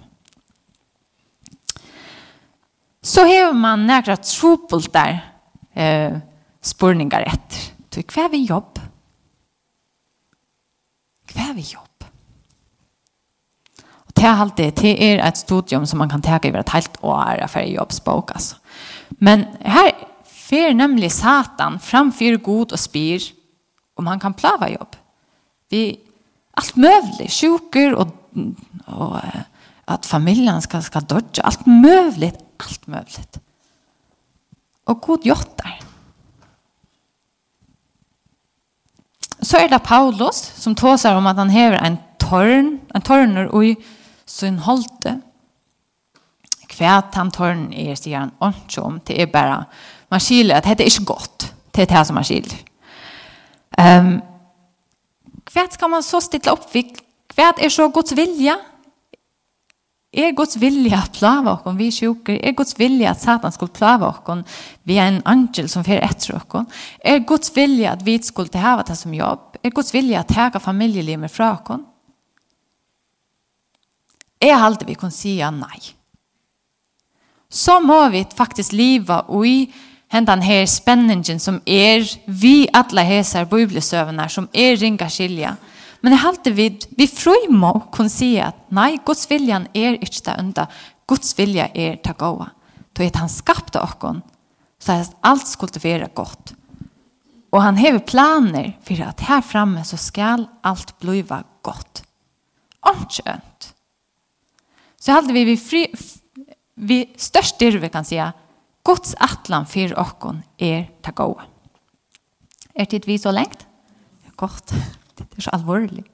Så 3.02 3.20
har 3.20 3.52
man 3.52 3.86
några 3.86 4.16
der 4.92 5.20
eh, 5.72 6.18
spurningar 6.60 7.20
efter. 7.20 8.02
Hva 8.02 8.24
er 8.24 8.28
vi 8.30 8.44
jobb? 8.44 8.78
Hva 11.32 11.48
er 11.50 11.54
vi 11.54 11.64
jobb? 11.72 11.89
det 14.20 14.28
er 14.28 14.40
alltid, 14.40 14.72
det 14.76 14.90
er 15.00 15.22
ett 15.24 15.38
studium 15.38 15.86
som 15.86 15.98
man 15.98 16.10
kan 16.10 16.22
ta 16.22 16.36
i 16.44 16.48
et 16.48 16.68
helt 16.68 16.98
år 17.02 17.46
för 17.48 17.60
jobbsbok. 17.60 18.30
Alltså. 18.30 18.56
Men 19.08 19.46
här 19.60 19.92
fer 20.24 20.74
nemlig 20.74 21.12
Satan 21.12 21.78
framför 21.78 22.36
god 22.36 22.72
och 22.72 22.80
spyr 22.80 23.22
om 23.96 24.06
han 24.06 24.20
kan 24.20 24.34
plava 24.34 24.68
jobb. 24.68 24.96
Vi 25.68 26.00
allt 26.54 26.76
möjligt, 26.76 27.32
sjuker 27.32 27.94
och, 27.94 28.08
och 28.86 29.16
att 29.84 30.06
familjen 30.06 30.62
ska, 30.62 30.82
ska 30.82 31.00
dodge, 31.00 31.40
allt 31.44 31.66
möjligt, 31.66 32.38
allt 32.56 32.86
möjligt. 32.86 33.38
Och 34.84 35.00
god 35.00 35.26
jottar. 35.26 35.80
Så 39.40 39.56
är 39.56 39.68
det 39.68 39.78
Paulus 39.78 40.52
som 40.56 40.74
tåsar 40.74 41.16
om 41.16 41.26
att 41.26 41.36
han 41.36 41.50
häver 41.50 41.78
en 41.78 41.96
torn, 42.18 42.80
en 42.94 43.02
torner 43.02 43.46
och 43.46 43.64
i 43.64 43.76
sin 44.30 44.60
holdte 44.62 45.16
kvært 46.70 47.16
han 47.18 47.32
tørn 47.34 47.68
er 47.74 47.98
sier 47.98 48.22
han 48.22 48.34
ikke 48.46 48.84
om 48.84 48.98
det 49.06 49.18
er 49.20 49.30
bare 49.32 49.64
man 50.10 50.22
skiler 50.22 50.60
at 50.60 50.68
det 50.70 50.86
er 50.86 50.92
ikke 50.92 51.12
godt 51.12 51.50
det 51.74 51.84
er 51.84 51.92
det 51.92 52.06
som 52.06 52.18
man 52.18 52.26
skiler. 52.26 52.58
um, 53.78 54.16
kvært 55.50 55.76
skal 55.76 55.90
man 55.90 56.06
så 56.06 56.22
stille 56.22 56.52
opp 56.52 56.66
kvært 56.70 57.62
er 57.62 57.72
så 57.72 57.88
Guds 57.88 58.16
vilja 58.16 58.58
Er 60.10 60.32
Guds 60.34 60.56
vilja 60.58 61.04
at 61.04 61.12
plava 61.14 61.52
okkon 61.52 61.76
vi 61.78 61.86
sjuker? 61.94 62.34
Er 62.42 62.56
Guds 62.58 62.74
vilja 62.74 63.12
at 63.12 63.20
Satan 63.22 63.52
skulle 63.54 63.70
plava 63.70 64.08
okkon 64.08 64.42
vi 64.82 64.96
er 64.98 65.06
en 65.06 65.20
angel 65.24 65.68
som 65.70 65.84
fer 65.86 66.02
etter 66.02 66.34
okkon? 66.34 66.66
Er 66.98 67.22
Guds 67.22 67.52
vilja 67.54 67.92
at 67.92 68.02
vi 68.02 68.16
skulle 68.18 68.58
hava 68.58 68.82
det 68.82 68.96
som 68.98 69.14
jobb? 69.14 69.54
Er 69.62 69.70
Guds 69.70 69.94
vilja 69.94 70.24
at 70.24 70.34
hega 70.34 70.58
familielimer 70.58 71.30
fra 71.30 71.52
okkon? 71.54 71.84
Jeg 74.40 74.56
halte 74.56 74.86
vi 74.88 74.96
kan 74.96 75.12
sige 75.12 75.50
nei. 75.52 75.80
Så 77.50 77.80
må 77.82 77.98
vi 78.12 78.22
faktisk 78.36 78.72
leva 78.72 79.24
i 79.44 79.66
hendan 80.10 80.42
her 80.42 80.66
spenningen 80.70 81.40
som 81.42 81.58
er 81.66 82.06
vi 82.26 82.68
alle 82.74 83.04
hesar 83.06 83.48
bibelsøvnar 83.50 84.30
som 84.32 84.48
er 84.54 84.78
ringa 84.78 85.08
skilja. 85.10 85.56
Men 86.00 86.14
jeg 86.14 86.22
halte 86.22 86.54
vi, 86.56 86.68
vi 86.96 87.06
fri 87.10 87.50
må 87.52 87.72
kunne 87.92 88.12
si 88.12 88.32
at 88.40 88.56
nei, 88.72 88.94
Guds 89.04 89.26
viljan 89.28 89.68
er 89.76 89.98
ikke 89.98 90.24
det 90.30 90.38
enda. 90.38 90.66
Guds 91.10 91.34
vilja 91.36 91.68
er 91.74 91.98
det 92.00 92.16
gode. 92.16 92.48
Så 92.96 93.06
at 93.06 93.16
han 93.16 93.30
skapte 93.32 93.80
okkon, 93.80 94.18
så 94.80 94.98
at 95.00 95.14
alt 95.24 95.48
skulle 95.48 95.80
være 95.82 96.10
godt. 96.12 96.54
Og 97.50 97.62
han 97.64 97.78
hever 97.80 98.02
planer 98.06 98.74
for 98.84 99.00
at 99.06 99.24
her 99.26 99.40
framme 99.40 99.84
så 99.84 99.96
skal 99.96 100.44
alt 100.64 100.94
bliva 101.00 101.42
godt. 101.66 102.04
Omkjønt 102.86 103.49
så 105.00 105.12
hade 105.12 105.32
vi 105.32 105.44
vi 105.44 105.56
fri, 105.56 105.94
vi 106.74 107.10
störst 107.16 107.58
det 107.58 107.70
vi 107.70 107.88
kan 107.88 108.04
säga 108.04 108.32
Guds 108.84 109.14
atlan 109.18 109.66
för 109.66 109.98
okkon 109.98 110.42
är 110.56 110.90
ta 111.00 111.10
gå. 111.10 111.40
Är 112.74 112.86
det 112.90 113.08
vi 113.08 113.18
så 113.18 113.30
längt? 113.30 113.66
Kort. 114.36 114.70
Det 115.16 115.36
är 115.36 115.40
så 115.40 115.50
allvarligt. 115.50 116.06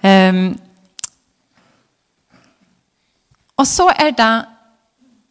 Ehm 0.00 0.46
um, 0.46 0.58
Och 3.54 3.68
så 3.68 3.88
är 3.88 4.12
det 4.12 4.46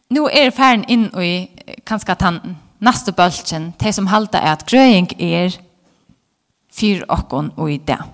nu 0.08 0.20
är 0.20 0.50
färden 0.50 0.84
in 0.84 1.08
och 1.08 1.24
i 1.24 1.50
kanske 1.84 2.14
tanten 2.14 2.56
nästa 2.78 3.12
bulten 3.12 3.72
det 3.78 3.92
som 3.92 4.06
halta 4.06 4.38
är 4.38 4.52
att 4.52 4.70
gröing 4.70 5.08
är 5.18 5.54
fyr 6.72 7.04
okkon 7.08 7.50
och 7.50 7.70
i 7.70 7.78
det. 7.78 8.04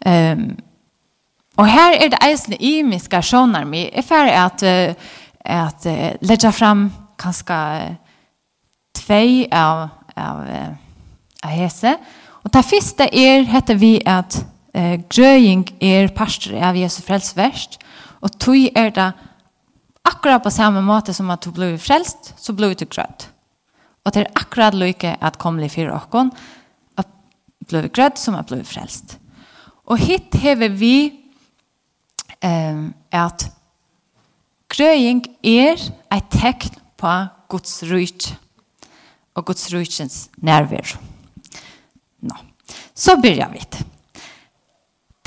Ehm 0.00 0.38
um, 0.40 0.56
Og 1.58 1.66
her 1.66 1.96
er 1.98 2.12
det 2.12 2.20
eisende 2.22 2.58
imiske 2.62 3.20
sjånar 3.22 3.66
mi, 3.66 3.88
er 3.90 4.06
ferdig 4.06 4.34
at, 4.38 4.62
at 5.42 5.88
uh, 5.90 6.10
legge 6.22 6.52
fram 6.54 6.88
kanskje 7.18 7.58
tvei 8.94 9.48
av, 9.50 9.88
av, 10.14 10.44
av 11.42 11.54
hese. 11.54 11.96
Og 12.44 12.52
det 12.54 12.64
første 12.64 13.08
er, 13.10 13.46
heter 13.50 13.78
vi 13.78 13.96
at 14.06 14.38
eh, 14.72 15.00
grøying 15.10 15.66
er 15.84 16.12
pastor 16.16 16.54
av 16.62 16.78
Jesu 16.78 17.00
frelsverst, 17.04 17.78
og 18.24 18.38
tog 18.40 18.78
er 18.78 18.92
det 18.94 19.08
akkurat 20.08 20.42
på 20.42 20.52
samme 20.54 20.82
måte 20.82 21.14
som 21.14 21.30
at 21.34 21.44
du 21.44 21.52
ble 21.54 21.74
frelst, 21.82 22.32
så 22.40 22.54
ble 22.56 22.72
du 22.74 22.86
grødd. 22.86 23.28
Og 24.06 24.14
det 24.14 24.24
er 24.24 24.40
akkurat 24.40 24.76
lykke 24.78 25.16
at 25.20 25.38
komlig 25.42 25.72
for 25.74 25.92
åkken, 25.92 26.32
at 26.96 27.10
blir 27.68 27.90
grødd 27.92 28.18
som 28.18 28.38
at 28.38 28.48
blir 28.48 28.64
frelst. 28.66 29.18
Og 29.88 30.00
hit 30.00 30.34
hever 30.40 30.72
vi 30.72 31.17
um, 32.44 32.94
at 33.12 33.46
grøying 34.68 35.24
er 35.42 35.80
et 36.14 36.30
tekn 36.32 36.76
på 36.98 37.14
Guds 37.48 37.80
ryt 37.88 38.32
og 39.38 39.46
Guds 39.48 39.68
rytsens 39.72 40.26
nærvær. 40.42 40.96
Nå, 42.26 42.34
så 42.94 43.16
byrjar 43.22 43.52
vi. 43.54 43.62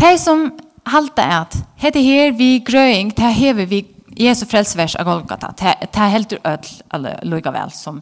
De 0.02 0.12
som 0.20 0.50
halta 0.88 1.26
at 1.42 1.58
hette 1.82 2.02
her 2.04 2.34
vi 2.36 2.60
grøying, 2.66 3.14
det 3.18 3.34
hever 3.38 3.70
vi 3.70 3.86
Jesu 4.20 4.46
frelsevers 4.50 4.98
av 5.00 5.08
Golgata. 5.08 5.52
Det 5.56 6.10
heldur 6.12 6.42
ødel, 6.44 6.82
eller 6.94 7.22
lukka 7.24 7.54
vel, 7.56 7.72
som 7.72 8.02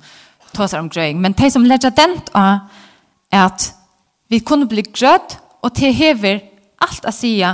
tåsar 0.56 0.82
om 0.82 0.90
grøying. 0.90 1.20
Men 1.22 1.36
de 1.38 1.52
som 1.52 1.66
ledger 1.66 1.94
den 1.94 2.18
av 2.34 2.70
at 3.32 3.70
vi 4.30 4.40
kunne 4.40 4.68
bli 4.70 4.84
grødd, 4.90 5.38
og 5.62 5.74
til 5.76 5.94
hever 5.94 6.40
alt 6.82 7.06
å 7.06 7.14
sige 7.14 7.52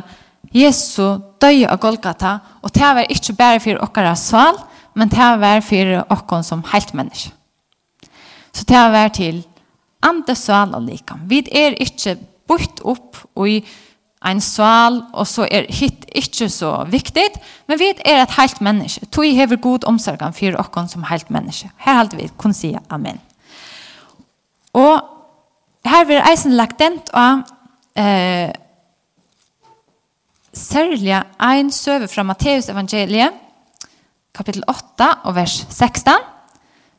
Jesu 0.55 1.19
døy 1.41 1.65
av 1.67 1.79
Golgata, 1.83 2.37
og 2.63 2.71
det 2.75 2.91
var 2.97 3.11
ikke 3.11 3.35
bare 3.35 3.59
for 3.63 3.95
dere 3.95 4.15
sval, 4.19 4.59
men 4.95 5.11
det 5.11 5.31
var 5.41 5.63
for 5.65 5.91
dere 5.91 6.43
som 6.43 6.63
helt 6.71 6.93
menneske. 6.95 7.33
Så 8.55 8.63
det 8.63 8.83
var 8.93 9.09
til 9.11 9.43
andre 10.03 10.35
sval 10.35 10.75
og 10.77 10.85
like. 10.87 11.17
Vi 11.27 11.43
er 11.51 11.75
ikke 11.81 12.15
bort 12.47 12.79
opp 12.83 13.19
i 13.43 13.59
en 14.25 14.41
sval, 14.41 15.01
og 15.13 15.27
så 15.27 15.45
er 15.51 15.67
hitt 15.69 16.05
ikke 16.15 16.47
så 16.49 16.71
viktig, 16.89 17.27
men 17.67 17.79
vi 17.79 17.91
er 18.05 18.23
et 18.23 18.37
helt 18.39 18.61
menneske. 18.61 19.05
Tog 19.11 19.25
hever 19.25 19.59
god 19.61 19.85
omsorgen 19.85 20.33
for 20.33 20.55
dere 20.55 20.87
som 20.89 21.03
helt 21.09 21.29
menneske. 21.29 21.69
Her 21.77 21.99
halte 21.99 22.17
vi 22.17 22.29
kun 22.37 22.53
si 22.53 22.75
amen. 22.89 23.19
Og 24.73 25.03
her 25.85 26.05
vil 26.07 26.23
eisen 26.31 26.55
lagt 26.57 26.79
dent 26.79 27.11
av 27.13 27.43
eh, 27.95 28.49
særlig 30.57 31.13
en 31.41 31.71
søve 31.71 32.07
fra 32.07 32.23
Matteus 32.23 32.69
evangeliet, 32.69 33.33
kapittel 34.35 34.63
8 34.67 35.09
og 35.23 35.35
vers 35.35 35.61
16, 35.69 36.13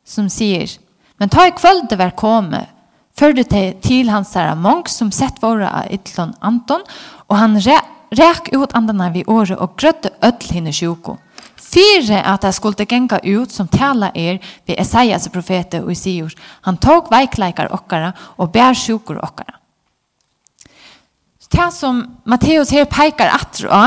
som 0.05 0.29
sier, 0.29 0.77
Men 1.19 1.29
ta 1.29 1.47
i 1.47 1.51
kvöld 1.51 1.89
det 1.89 1.97
var 1.97 2.15
kommet, 2.15 2.69
førde 3.17 3.43
det 3.43 3.81
til 3.81 4.09
hans 4.09 4.33
herre 4.37 4.55
monk 4.55 4.89
som 4.89 5.11
sett 5.11 5.41
våre 5.41 5.69
av 5.69 5.91
ytlån 5.91 6.35
Anton, 6.41 6.83
og 7.27 7.37
han 7.37 7.57
re 7.57 7.79
rek 8.15 8.53
ut 8.53 8.71
andene 8.77 9.09
vid 9.11 9.27
året 9.27 9.59
og 9.59 9.75
grødde 9.75 10.13
ødel 10.23 10.53
henne 10.55 10.71
sjoko. 10.71 11.17
Fyre 11.57 12.21
at 12.23 12.45
jeg 12.47 12.55
skulle 12.55 12.85
genga 12.87 13.19
ut 13.25 13.51
som 13.51 13.67
tala 13.67 14.13
er 14.15 14.39
ved 14.65 14.77
Esaias 14.79 15.27
profete 15.33 15.81
og 15.83 15.95
sier, 15.97 16.31
Han 16.61 16.77
tok 16.77 17.11
veikleikar 17.11 17.73
okkara 17.73 18.13
og 18.37 18.51
bær 18.51 18.73
sjukor 18.73 19.19
okkara. 19.19 19.56
Det 21.51 21.73
som 21.73 22.03
Matteus 22.25 22.71
her 22.75 22.85
peikar 22.85 23.31
atra, 23.33 23.83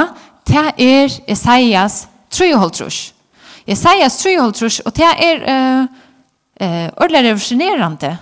det 0.48 0.56
er 0.78 1.16
Esaias 1.28 2.08
3,5. 2.32 3.12
Esaias 3.66 4.26
3,5, 4.26 4.80
og 4.86 4.96
det 4.96 5.04
er 5.06 5.42
uh, 5.44 5.82
uh, 6.60 6.88
ordentlig 6.96 7.24
revolusjonerende 7.24 8.16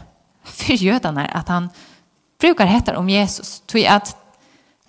for 0.45 0.85
jødene 0.85 1.37
at 1.37 1.49
han 1.49 1.69
brukar 2.41 2.67
hettar 2.67 2.99
om 2.99 3.09
Jesus. 3.09 3.61
Tui 3.69 3.85
at 3.85 4.17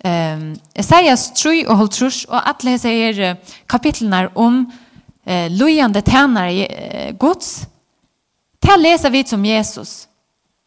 um, 0.04 0.56
Esaias 0.74 1.30
3,5 1.36 2.26
og 2.28 2.42
alle 2.48 2.76
sier 2.78 3.24
uh, 3.30 3.56
kapitlene 3.68 4.28
om 4.34 4.64
uh, 4.66 5.46
lojande 5.50 6.00
tænare 6.00 6.66
uh, 6.66 7.18
gods, 7.18 7.66
det 8.62 8.76
leser 8.78 9.10
vi 9.10 9.24
som 9.26 9.44
Jesus 9.44 10.09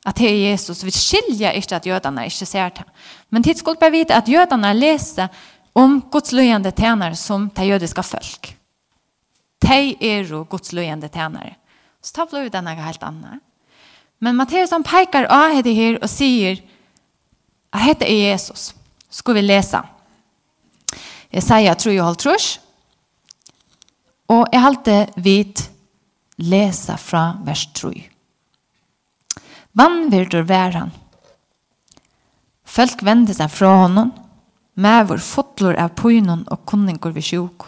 at 0.03 0.19
det 0.19 0.27
er 0.27 0.51
Jesus. 0.51 0.83
Vi 0.83 0.91
skiljer 0.91 1.55
ikke 1.55 1.77
at 1.77 1.87
jødene 1.87 2.25
ikke 2.27 2.47
ser 2.47 2.73
det. 2.75 2.85
Men 3.29 3.43
tid 3.43 3.59
skulle 3.59 3.79
bare 3.79 3.95
vite 3.95 4.15
at 4.15 4.29
jødene 4.29 4.73
leser 4.75 5.31
om 5.75 6.01
Guds 6.11 6.33
løyende 6.35 6.71
tjenere 6.71 7.15
som 7.15 7.49
de 7.55 7.69
jødiske 7.71 8.03
folk. 8.03 8.53
De 9.63 9.95
er 10.01 10.27
jo 10.27 10.43
Guds 10.49 10.73
løyende 10.73 11.07
tjenere. 11.07 11.55
Så 12.03 12.13
tar 12.13 12.27
vi 12.31 12.45
ut 12.45 12.53
denne 12.53 12.75
helt 12.75 13.03
annet. 13.03 13.39
Men 14.19 14.35
Matteus 14.35 14.71
han 14.71 14.83
peker 14.83 15.27
av 15.31 15.55
hette 15.55 15.73
her 15.75 15.97
og 16.01 16.09
sier 16.11 16.59
at 17.73 17.83
hette 17.87 18.07
er 18.07 18.31
Jesus. 18.31 18.73
Skal 19.09 19.39
vi 19.39 19.43
lese. 19.43 19.81
Jeg 21.33 21.43
sier 21.43 21.65
jeg 21.65 21.79
tror 21.79 21.95
jeg 21.95 22.05
holdt 22.05 22.23
trus. 22.23 22.47
Og 24.31 24.47
jeg 24.51 24.63
halte 24.63 24.97
vidt 25.15 25.67
lese 26.43 26.95
fra 26.99 27.33
vers 27.45 27.65
3. 27.75 28.12
Vannvirdur 29.73 30.45
vær 30.45 30.75
han. 30.77 30.91
Folk 32.63 33.01
vendte 33.05 33.33
seg 33.33 33.49
fra 33.49 33.71
honom, 33.83 34.11
mævor 34.77 35.21
fotlor 35.21 35.77
av 35.81 35.95
poinon 35.97 36.43
og 36.53 36.65
kunninger 36.69 37.13
ved 37.13 37.25
sjuk. 37.25 37.65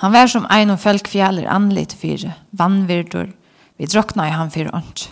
Han 0.00 0.14
vær 0.14 0.30
som 0.32 0.48
ein 0.48 0.72
og 0.72 0.80
folk 0.80 1.08
fjallir 1.12 1.48
anlitt 1.48 1.92
fire, 1.92 2.32
vannvirdur, 2.56 3.28
vi 3.76 3.88
drokna 3.88 4.28
i 4.28 4.32
han 4.32 4.52
fire 4.52 4.72
ont. 4.76 5.10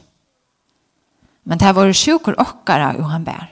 Men 1.44 1.60
det 1.60 1.72
var 1.76 1.92
sjukur 1.96 2.36
okkara 2.40 2.94
og 2.96 3.08
han 3.12 3.24
bær. 3.24 3.48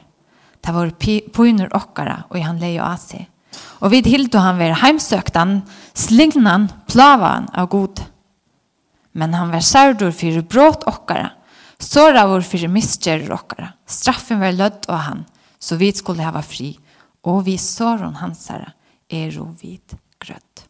Det 0.65 0.73
var 0.75 0.93
poinor 1.37 1.73
okkara 1.77 2.23
og 2.31 2.41
han 2.41 2.61
leie 2.61 2.81
av 2.83 2.97
seg. 3.01 3.29
Og 3.85 3.93
vid 3.93 4.09
hildo 4.09 4.41
han 4.41 4.59
vær 4.61 4.81
heimsøktan, 4.81 5.61
slingnan, 5.97 6.71
plavan 6.89 7.49
av 7.53 7.69
god. 7.73 8.01
Men 9.13 9.37
han 9.37 9.53
vær 9.53 9.65
særdur 9.65 10.13
fyre 10.17 10.43
brått 10.45 10.85
okkara, 10.89 11.31
såra 11.83 12.27
vår 12.29 12.45
fyrir 12.47 12.73
misgjer 12.73 13.27
okkara. 13.35 13.73
Straffen 13.87 14.41
var 14.43 14.57
lødd 14.57 14.89
av 14.93 15.03
han, 15.09 15.25
så 15.59 15.79
vi 15.81 15.93
skulle 15.97 16.27
hava 16.27 16.43
fri. 16.45 16.75
Og 17.27 17.43
vi 17.49 17.57
såron 17.59 18.19
hansara, 18.21 18.73
er 19.11 19.35
og 19.43 19.57
vid 19.63 19.97
grødd. 20.23 20.67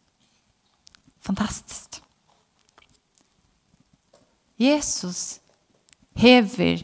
Fantastiskt. 1.21 2.01
Jesus 4.57 5.39
hever 6.17 6.81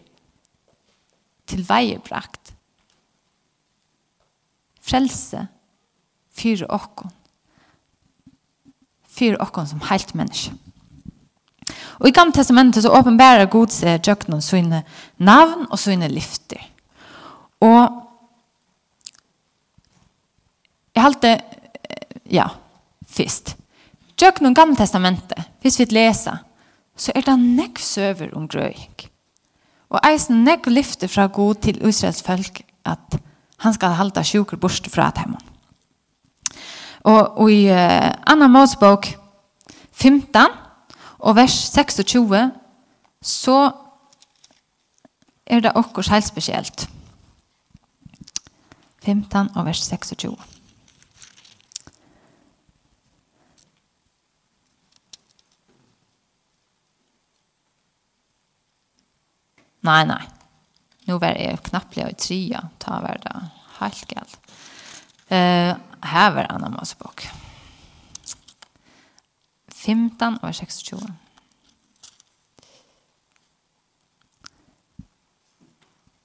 til 1.50 1.64
veiebrakt 1.66 2.54
frelse 4.84 5.48
fyrir 6.34 6.70
okkon 6.70 7.10
fyrir 9.14 9.38
okkon 9.42 9.68
som 9.70 9.84
heilt 9.90 10.14
menneske. 10.18 10.54
Og 12.00 12.08
i 12.10 12.14
gamle 12.16 12.34
testamentet 12.34 12.84
så 12.84 12.94
åpenbærer 12.94 13.50
god 13.52 13.74
seg 13.74 14.02
djøkken 14.04 14.42
sine 14.42 14.84
navn 15.18 15.68
og 15.70 15.80
sine 15.80 16.10
lyfter. 16.12 16.62
Og 17.64 18.00
jeg 20.96 21.04
halte, 21.04 21.38
ja, 22.30 22.48
først. 23.10 23.56
Djøkken 24.20 24.54
gamle 24.54 24.78
testamentet, 24.78 25.50
hvis 25.62 25.80
vi 25.80 25.90
leser, 25.92 26.44
så 26.96 27.12
er 27.16 27.26
det 27.26 27.40
nekk 27.42 27.80
søver 27.82 28.36
om 28.38 28.48
grøying. 28.48 29.08
Og 29.94 30.02
eisen 30.06 30.44
nekk 30.46 30.68
lyfter 30.70 31.10
fra 31.10 31.28
god 31.30 31.62
til 31.66 31.82
Israels 31.88 32.24
folk 32.26 32.62
at 32.86 33.18
han 33.64 33.74
skal 33.74 33.98
halda 33.98 34.24
sjuker 34.26 34.58
bort 34.58 34.88
fra 34.92 35.10
dem. 35.16 35.36
Og, 37.04 37.38
og 37.38 37.52
i 37.52 37.68
uh, 37.72 38.10
Anna 38.32 38.48
Mosbok 38.48 39.08
15, 39.92 40.63
Og 41.24 41.36
vers 41.36 41.56
26, 41.72 42.52
så 43.24 43.60
er 45.46 45.60
det 45.64 45.72
okkur 45.80 46.10
helt 46.12 46.28
spesielt. 46.28 46.90
15 49.06 49.50
og 49.56 49.66
vers 49.66 49.84
26. 49.88 50.36
Nei, 59.84 60.04
nei. 60.08 60.22
Nu 61.08 61.18
var 61.20 61.36
jeg 61.36 61.60
knapplig 61.68 62.06
i 62.08 62.20
tria. 62.20 62.68
Ta 62.80 63.00
var 63.04 63.20
det 63.24 63.34
helt 63.80 64.06
galt. 64.12 64.38
Uh, 65.32 65.76
her 66.08 66.36
var 66.36 66.48
Anna 66.52 66.72
Mosebok. 66.72 67.24
Musik. 67.28 67.53
15 69.84 70.40
og 70.42 70.54
26. 70.56 71.00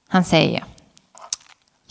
Han 0.09 0.25
sier, 0.25 0.63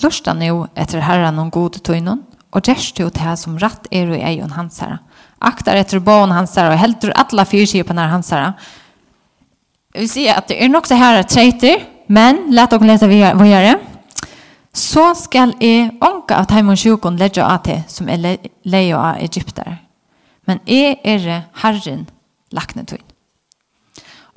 Lursta 0.03 0.33
nu 0.35 0.65
etter 0.79 1.03
herran 1.03 1.39
og 1.43 1.53
gode 1.55 1.83
tøynon, 1.85 2.25
og 2.55 2.65
gjerst 2.65 2.99
jo 2.99 3.11
til 3.13 3.37
som 3.39 3.59
ratt 3.61 3.87
er 3.93 4.09
og 4.11 4.23
eion 4.25 4.55
hans 4.57 4.79
herra. 4.83 5.01
Aktar 5.45 5.79
etter 5.79 6.01
bån 6.03 6.33
hans 6.35 6.57
herra, 6.59 6.75
og 6.75 6.81
heldur 6.81 7.13
alla 7.15 7.45
fyrkipene 7.47 8.09
hans 8.11 8.31
herra. 8.35 8.55
Vi 9.95 10.07
si 10.11 10.27
at 10.31 10.49
det 10.51 10.59
er 10.63 10.71
nok 10.73 10.87
så 10.89 10.99
herra 10.99 11.27
treiter, 11.27 11.85
men 12.09 12.49
let 12.55 12.73
dere 12.73 12.89
lese 12.89 13.11
videre. 13.11 13.77
Så 14.73 15.11
skal 15.19 15.55
jeg 15.61 15.91
ånka 16.05 16.39
av 16.39 16.49
teimon 16.49 16.79
sjukon 16.79 17.19
ledja 17.19 17.47
av 17.51 17.63
til, 17.67 17.83
som 17.91 18.09
er 18.09 18.39
leio 18.65 18.99
av 18.99 19.21
Egypter 19.23 19.88
men 20.49 20.63
jeg 20.67 20.97
er 21.05 21.45
Herren 21.63 22.07
lakne 22.55 22.87
tøyn. 22.89 23.05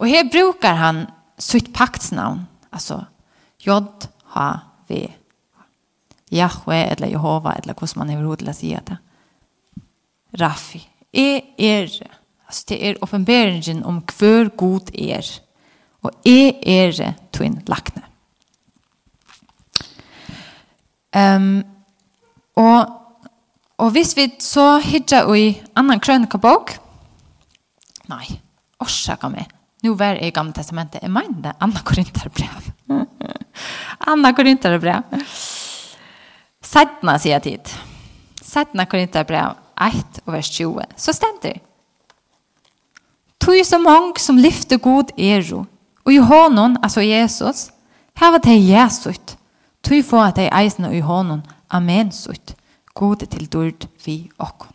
Og 0.01 0.09
her 0.09 0.27
brukar 0.27 0.75
han 0.75 1.05
sitt 1.39 1.71
paktsnavn, 1.73 2.47
altså 2.73 3.03
J-H-V. 3.65 4.91
Yahweh, 6.31 6.91
eller 6.91 7.07
Jehova 7.11 7.53
eller 7.59 7.75
hvordan 7.75 7.99
man 7.99 8.13
overhodet 8.15 8.49
å 8.49 8.55
si 8.55 8.71
det. 8.71 8.97
Raffi. 10.39 10.79
Jeg 11.11 11.41
er, 11.59 11.91
altså 12.47 12.65
det 12.69 12.77
er 12.87 13.01
oppenberingen 13.03 13.83
om 13.83 13.99
hver 14.17 14.53
god 14.55 14.93
er. 14.95 15.27
Og 16.07 16.15
jeg 16.25 16.55
er 16.63 17.17
tøyn 17.35 17.59
lakne. 17.67 18.05
Um, 21.11 21.65
og 22.55 23.00
Og 23.81 23.91
hvis 23.95 24.13
vi 24.17 24.27
så 24.39 24.77
hittar 24.83 25.31
i 25.33 25.55
annan 25.75 25.99
krønikabok, 25.99 26.75
nei, 28.11 28.27
orsaka 28.81 29.29
meg, 29.31 29.49
nu 29.81 29.95
var 29.97 30.19
det 30.19 30.27
i 30.27 30.35
gamla 30.35 30.53
testamentet, 30.53 31.01
Jag 31.01 31.11
menar 31.11 31.41
det, 31.41 31.53
Anna 31.59 31.79
Korinterbrev. 31.79 32.71
Anna 33.97 34.33
Korinterbrev. 34.33 35.01
Sättna 36.61 37.19
säger 37.19 37.35
jag 37.35 37.43
tid. 37.43 37.69
Sättna 38.41 38.85
Korinterbrev 38.85 39.51
1 39.81 40.21
och 40.25 40.33
vers 40.33 40.49
20. 40.49 40.85
Så 40.95 41.13
stender 41.13 41.41
det. 41.41 41.59
Tui 43.37 43.65
så 43.65 43.79
mång 43.79 44.13
som 44.17 44.37
lyfter 44.37 44.77
god 44.77 45.11
ero, 45.17 45.65
og 46.05 46.13
i 46.13 46.17
honom, 46.17 46.77
altså 46.83 47.01
Jesus, 47.01 47.71
Här 48.13 48.31
var 48.31 48.39
det 48.39 48.57
Jesus, 48.57 49.17
tui 49.81 50.03
få 50.03 50.19
at 50.21 50.35
teg 50.35 50.51
eisen 50.53 50.85
og 50.85 50.95
i 50.95 50.99
honom, 50.99 51.41
amen 51.69 52.11
sutt 52.11 52.55
god 52.93 53.25
til 53.27 53.47
dord 53.51 53.87
vi 54.05 54.29
og. 54.39 54.67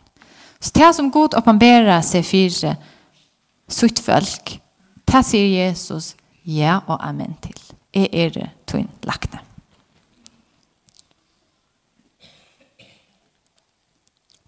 Så 0.59 0.71
det 0.75 0.93
som 0.95 1.11
god 1.11 1.37
oppenberer 1.37 2.01
seg 2.01 2.25
fire 2.25 2.75
sutt 3.69 3.99
folk, 4.01 4.57
det 5.07 5.23
sier 5.25 5.67
Jesus 5.67 6.15
ja 6.43 6.79
og 6.87 6.97
amen 7.03 7.35
til. 7.43 7.57
Jeg 7.93 8.09
er 8.13 8.33
det 8.33 8.49
tøyn 8.69 8.89
lakne. 9.07 9.41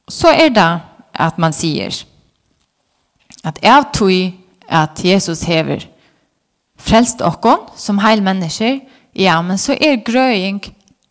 Så 0.10 0.32
er 0.34 0.49
det 0.49 0.71
at 1.13 1.38
man 1.38 1.53
sier 1.53 1.93
at 3.45 3.60
jeg 3.63 3.86
tog 3.93 4.12
at 4.69 5.01
Jesus 5.05 5.45
hever 5.47 5.86
frelst 6.79 7.21
okkon 7.25 7.67
som 7.77 7.99
heil 8.03 8.21
mennesker, 8.23 8.79
ja, 9.15 9.39
men 9.41 9.58
så 9.58 9.75
er 9.75 10.03
grøying 10.05 10.62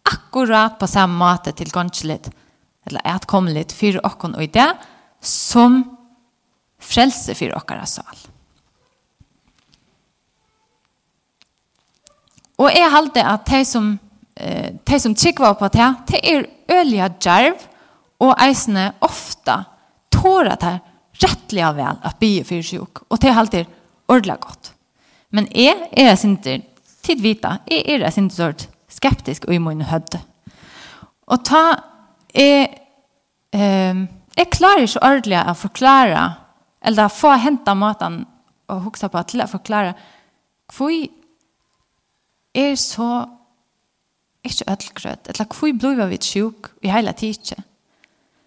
akkurat 0.09 0.79
på 0.81 0.89
samme 0.89 1.19
måte 1.19 1.53
til 1.53 1.71
gonslet 1.73 2.31
eller 2.89 3.05
at 3.07 3.29
komme 3.31 3.55
litt 3.55 3.75
for 3.77 4.01
okken 4.07 4.37
og 4.39 4.51
det, 4.55 4.69
som 5.21 5.83
frelse 6.79 7.35
for 7.39 7.55
okkara 7.59 7.87
sal. 7.89 8.27
Og 12.59 12.75
jeg 12.75 12.91
halte 12.91 13.23
at 13.23 13.47
de 13.47 13.65
som, 13.67 13.99
eh, 14.37 14.73
de 14.85 15.01
som 15.01 15.15
trykker 15.15 15.55
på 15.59 15.69
det, 15.75 15.89
de 16.11 16.21
er 16.23 16.49
ølige 16.69 17.09
djerv 17.21 17.69
og 18.21 18.35
eisene 18.43 18.93
ofte 19.01 19.65
tårer 20.11 20.57
det 20.59 20.79
rettelig 21.23 21.77
vel 21.77 22.01
at 22.03 22.19
bygge 22.19 22.45
for 22.45 22.63
sjuk, 22.63 23.03
og 23.11 23.21
de 23.21 23.35
halte 23.35 23.67
ordentlig 24.09 24.41
godt. 24.41 24.73
Men 25.31 25.49
jeg 25.55 25.77
er 25.93 26.15
ikke 26.15 26.63
tid 27.03 27.23
vita, 27.23 27.59
jeg 27.69 28.01
er 28.01 28.11
sinter 28.11 28.55
skeptisk 28.89 29.45
og 29.45 29.55
i 29.55 29.59
min 29.63 29.83
høyde. 29.83 30.21
Og 31.29 31.45
ta 31.45 31.63
jeg, 32.35 32.69
eh, 33.53 34.03
jeg 34.37 34.51
klarer 34.51 34.87
ikke 34.87 35.03
ordentlig 35.03 35.39
å 35.43 35.55
forklare, 35.55 36.27
eller 36.83 37.09
få 37.09 37.33
hentet 37.43 37.77
maten 37.77 38.21
og 38.69 38.85
huske 38.85 39.09
på 39.09 39.23
til 39.29 39.43
å 39.43 39.51
forklare, 39.51 39.95
hvor 40.77 40.93
er 42.55 42.75
så 42.75 43.27
ikke 44.45 44.71
ødelgrøt, 44.73 45.29
eller 45.29 45.45
hvor 45.45 45.73
blir 45.79 46.07
vi 46.07 46.19
sjuk 46.23 46.71
i 46.83 46.93
hele 46.93 47.13
tiden? 47.13 47.65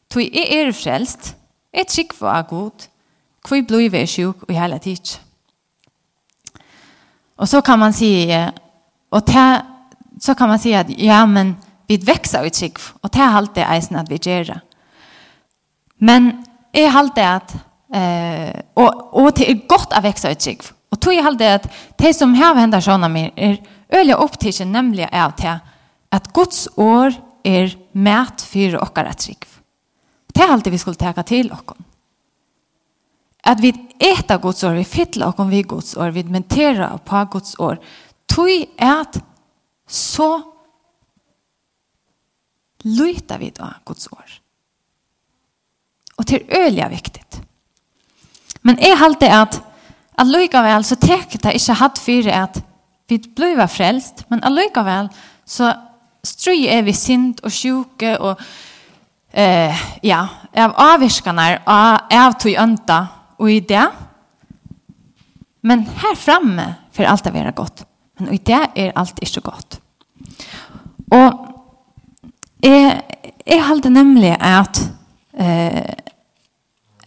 Tui 0.10 0.28
jeg 0.28 0.48
er 0.52 0.72
frelst, 0.76 1.36
jeg 1.74 1.88
trygg 1.88 2.14
for 2.14 2.32
å 2.32 2.42
god, 2.48 2.88
hvor 3.48 3.62
blir 3.68 3.90
vi 3.90 4.06
sjuk 4.08 4.46
i 4.50 4.58
hele 4.58 4.80
tiden? 4.80 5.20
Og 7.42 7.48
så 7.48 7.62
kan 7.66 7.80
man 7.80 7.94
si, 7.94 8.30
og 9.12 9.26
ta, 9.26 9.46
så 10.22 10.34
kan 10.38 10.52
man 10.52 10.60
si 10.62 10.76
at, 10.78 10.92
ja, 11.00 11.24
men, 11.26 11.56
Vi 11.92 11.98
vekser 11.98 12.46
i 12.46 12.50
trygg, 12.50 12.78
Och 13.02 13.10
det 13.10 13.20
är 13.20 13.28
allt 13.28 13.56
det 13.56 13.64
eisen 13.64 13.98
att 13.98 14.10
vi 14.10 14.20
gör. 14.22 14.44
det. 14.44 14.62
Men 15.98 16.46
jeg 16.74 16.84
er 16.84 16.98
alltid 16.98 17.24
att... 17.24 17.56
eh, 17.94 18.62
och, 18.74 19.14
och 19.14 19.34
det 19.34 19.50
er 19.50 19.68
godt 19.68 19.94
å 19.98 20.02
vekse 20.02 20.32
i 20.32 20.36
trygg. 20.36 20.62
Og 20.92 21.00
tog 21.00 21.14
jeg 21.14 21.26
alltid 21.26 21.48
att 21.48 21.68
det 21.98 22.14
som 22.14 22.36
har 22.36 22.56
hänt 22.56 22.86
hendt 22.86 23.12
mer 23.12 23.32
är 23.36 23.58
öliga 23.90 24.16
upp 24.16 24.40
till 24.40 24.54
sig 24.54 24.66
nämligen 24.66 25.10
av 25.14 25.32
det 25.38 25.60
att 26.10 26.34
Guds 26.34 26.70
år 26.76 27.14
är 27.44 27.78
mät 27.92 28.42
för 28.42 28.76
och 28.76 28.92
dere 28.96 29.14
trygg. 29.14 29.46
Det 30.34 30.44
er 30.44 30.52
alltid 30.52 30.72
vi 30.72 30.78
skulle 30.78 30.96
teka 30.96 31.24
til 31.24 31.50
dere 31.50 31.76
at 33.44 33.62
vi 33.62 33.74
eta 34.00 34.38
Guds 34.38 34.64
år, 34.64 34.74
vi 34.74 34.84
fyller 34.84 35.06
fytla 35.06 35.34
om 35.38 35.50
vi 35.50 35.64
Guds 35.64 35.98
år, 35.98 36.12
vi 36.12 36.24
mentera 36.24 36.98
på 37.06 37.26
Guds 37.32 37.60
år, 37.60 37.80
tog 38.28 38.66
at 38.78 39.18
så 39.88 40.42
lyta 42.84 43.38
vi 43.38 43.50
då 43.50 43.68
Guds 43.86 44.08
ord. 44.12 44.40
Og 46.18 46.28
til 46.28 46.46
øyelig 46.58 46.90
viktigt. 46.90 47.42
Men 48.62 48.80
jeg 48.80 48.98
halte 48.98 49.30
at 49.30 49.62
allikevel 50.18 50.84
så 50.86 50.96
teker 50.96 51.42
det 51.42 51.56
ikke 51.58 51.80
hatt 51.80 52.02
for 52.02 52.30
at 52.30 52.60
vi 53.10 53.18
blir 53.36 53.68
frelst, 53.68 54.26
men 54.30 54.44
allikevel 54.44 55.10
så 55.46 55.74
strøy 56.24 56.68
er 56.70 56.86
vi 56.86 56.94
sint 56.94 57.42
og 57.44 57.52
sjuke 57.52 58.14
og 58.20 58.42
eh, 59.34 59.84
ja, 60.04 60.22
av 60.54 60.76
avvirskene 60.78 61.48
av, 61.66 62.08
av 62.12 62.38
tog 62.40 62.56
ønta 62.62 63.02
og 63.42 63.52
i 63.52 63.60
det. 63.66 63.88
Men 65.66 65.86
her 66.04 66.18
framme 66.18 66.68
får 66.94 67.10
alt 67.10 67.26
det 67.26 67.34
være 67.34 67.56
godt. 67.58 67.86
Men 68.20 68.34
i 68.36 68.42
det 68.46 68.62
er 68.76 68.94
alt 68.96 69.20
ikke 69.22 69.44
godt. 69.50 69.80
Og 71.12 71.51
Jeg, 72.62 73.02
jeg 73.46 73.64
halte 73.66 73.90
nemlig 73.90 74.36
at 74.38 74.80
eh, 75.34 75.94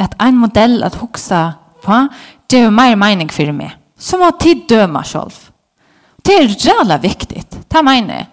at 0.05 0.15
en 0.23 0.39
modell 0.39 0.83
at 0.85 0.99
huksa 1.01 1.45
på, 1.85 2.05
det 2.51 2.61
er 2.61 2.69
jo 2.69 2.75
mer 2.75 2.97
mening 2.99 3.31
for 3.33 3.53
meg. 3.57 3.75
Som 3.97 4.25
å 4.27 4.35
tid 4.41 4.67
døma 4.71 5.05
selv. 5.07 5.37
Det 6.25 6.37
er 6.41 6.55
jævla 6.69 6.99
viktig. 7.03 7.45
Det 7.69 7.83
mener 7.85 8.21
jeg. 8.21 8.31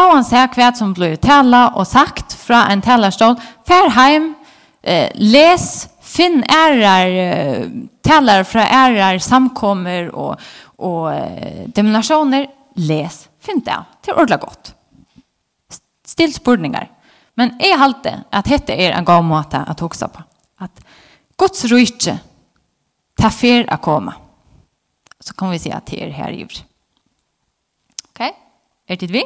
Og 0.00 0.12
han 0.14 0.24
ser 0.24 0.52
hva 0.54 0.70
som 0.76 0.92
blir 0.94 1.16
tala 1.20 1.70
og 1.74 1.88
sagt 1.88 2.36
fra 2.38 2.66
en 2.70 2.82
talerstål. 2.84 3.36
Fær 3.66 3.90
heim, 3.96 4.34
eh, 4.82 5.08
les, 5.18 5.88
finn 6.00 6.44
ærar, 6.46 7.10
eh, 7.10 7.66
talar 8.06 8.44
fra 8.44 8.68
ærar, 8.70 9.18
samkommer 9.18 10.12
og, 10.14 10.36
og 10.78 11.10
eh, 11.12 11.66
demonasjoner. 11.74 12.46
Les, 12.76 13.16
finn 13.42 13.64
det. 13.66 13.80
Det 14.00 14.12
er 14.12 14.20
ordentlig 14.20 14.40
godt. 14.46 14.74
Still 16.10 16.34
spurningar. 16.34 16.90
Men 17.34 17.50
halt 17.50 17.78
halte 17.78 18.24
att 18.30 18.46
hette 18.46 18.72
er 18.72 18.92
en 18.92 19.04
god 19.04 19.24
måte 19.24 19.58
att 19.58 19.80
hoksa 19.80 20.08
på. 20.08 20.22
Att 20.56 20.80
Guds 21.38 21.64
rujtje 21.64 22.18
ta 23.14 23.30
fer 23.30 23.70
att 23.70 23.82
komma. 23.82 24.14
Så 25.20 25.34
kan 25.34 25.50
vi 25.50 25.58
se 25.58 25.72
att 25.72 25.86
det 25.86 26.02
er 26.02 26.10
her 26.10 26.32
Okej? 26.32 26.64
Okay? 28.10 28.32
Är 28.86 28.96
det 28.96 29.06
vi? 29.06 29.24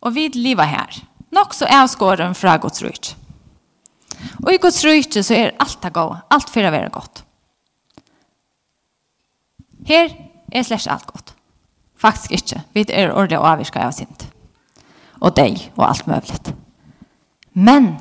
Och 0.00 0.16
vi 0.16 0.28
lever 0.28 0.64
här. 0.64 1.04
Nog 1.30 1.54
så 1.54 1.64
är 1.64 1.86
skåren 1.86 2.34
från 2.34 2.58
Guds 2.60 2.82
rujtje. 2.82 3.16
Og 4.42 4.54
i 4.54 4.58
Guds 4.58 4.84
rujtje 4.84 5.22
så 5.22 5.34
er 5.34 5.52
alt 5.58 5.82
det 5.82 5.92
gode. 5.92 6.20
Alt 6.30 6.50
for 6.50 6.64
å 6.64 6.70
være 6.70 6.88
godt. 6.88 7.24
Her 9.86 10.08
er 10.52 10.62
slett 10.62 10.86
alt 10.86 11.06
godt. 11.06 11.34
Faktisk 11.96 12.32
ikke. 12.32 12.62
Vi 12.72 12.86
er 12.88 13.12
ordentlig 13.12 13.38
avvirka 13.38 13.84
av 13.84 13.92
sint 13.92 14.33
og 15.24 15.32
deg 15.36 15.60
og 15.76 15.86
alt 15.88 16.06
mulig. 16.06 16.54
Men, 17.54 17.94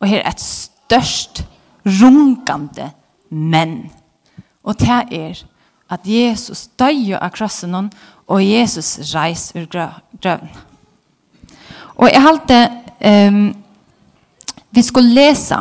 og 0.00 0.08
her 0.10 0.24
er 0.24 0.34
et 0.34 0.42
størst 0.42 1.44
rungande 1.86 2.90
men. 3.30 3.90
Og 4.64 4.80
det 4.80 4.88
er 4.88 5.42
at 5.90 6.00
Jesus 6.04 6.66
døg 6.78 7.14
av 7.16 7.30
krossen 7.34 7.74
og 8.30 8.44
Jesus 8.44 8.98
reis 9.14 9.50
ur 9.54 9.66
grøven. 9.70 10.50
Og 11.96 12.10
jeg 12.10 12.22
halte 12.22 12.58
um, 13.00 13.54
vi 14.70 14.82
skulle 14.82 15.14
lese 15.14 15.56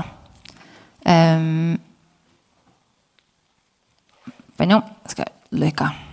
um, 1.06 1.80
men 4.60 4.72
jo, 4.72 4.82
skal 5.08 5.26
jeg 5.26 5.60
lykke. 5.64 6.09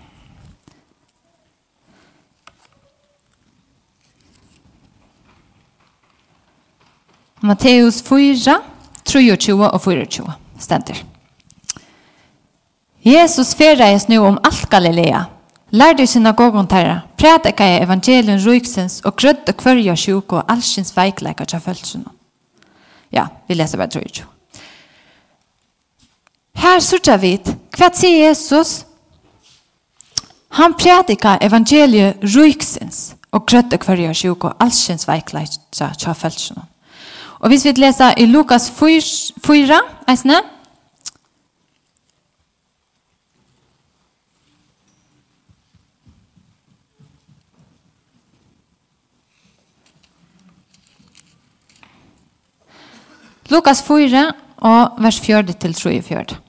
Matteus 7.46 8.02
4, 8.02 8.60
23 9.04 9.70
og 9.70 9.80
24 9.80 10.32
stender. 10.58 11.04
Jesus 13.06 13.54
ferreis 13.54 14.08
nu 14.08 14.24
om 14.26 14.38
alt 14.44 14.70
Galilea, 14.70 15.20
lærde 15.70 16.02
i 16.02 16.06
synagogen 16.06 16.66
tæra, 16.66 17.00
prædika 17.18 17.66
i 17.76 17.82
evangelien 17.82 18.40
ryksens 18.46 19.00
og 19.04 19.16
grødde 19.16 19.52
kvørja 19.52 19.94
sjuk 19.94 20.32
og 20.32 20.44
allsins 20.48 20.96
veikleika 20.96 21.44
tja 21.44 21.58
følelsene. 21.58 22.04
Ja, 23.12 23.26
vi 23.48 23.54
leser 23.54 23.78
bare 23.78 23.88
23. 23.88 24.26
Her 26.56 26.80
sørger 26.80 27.16
vi, 27.16 27.36
hva 27.78 27.90
sier 27.94 28.28
Jesus? 28.28 28.86
Han 30.50 30.74
prædika 30.74 31.38
evangeliet 31.42 32.16
ryksens 32.36 33.14
og 33.30 33.46
grødde 33.46 33.78
kvørja 33.78 34.12
sjuk 34.12 34.44
og 34.44 34.56
allsins 34.60 35.06
veikleika 35.08 35.84
tja 35.94 36.12
følelsene. 36.12 36.66
Og 37.46 37.50
hvis 37.50 37.64
vi 37.64 37.70
leser 37.78 38.16
i 38.18 38.24
Lukas 38.26 38.64
4, 38.74 39.76
eisne, 40.10 40.38
Lukas 53.50 53.82
4 53.86 54.32
og 54.56 54.98
vers 54.98 55.20
4 55.20 55.42
til 55.52 55.74
34. 55.74 56.40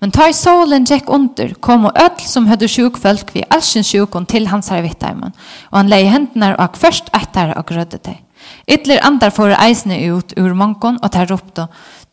Men 0.00 0.10
ta 0.10 0.26
i 0.26 0.34
solen 0.34 0.82
gikk 0.82 1.06
under, 1.14 1.54
kom 1.62 1.84
og 1.84 1.94
ødel 1.94 2.26
som 2.26 2.50
hødde 2.50 2.66
sjukfølg 2.66 3.36
vi 3.36 3.46
allsyn 3.54 3.86
sjukon 3.86 4.26
til 4.26 4.50
hans 4.50 4.74
hervittarmen, 4.74 5.30
og 5.70 5.78
han 5.78 5.94
leie 5.94 6.10
hendene 6.10 6.56
og 6.58 6.74
først 6.74 7.14
etter 7.14 7.54
og 7.54 7.70
grødde 7.70 8.02
deg. 8.02 8.24
Ytler 8.68 9.04
andar 9.06 9.30
får 9.34 9.56
eisne 9.58 9.98
ut 10.12 10.34
ur 10.36 10.54
mankon 10.54 10.98
og 11.02 11.12
tar 11.12 11.32
opp. 11.32 11.54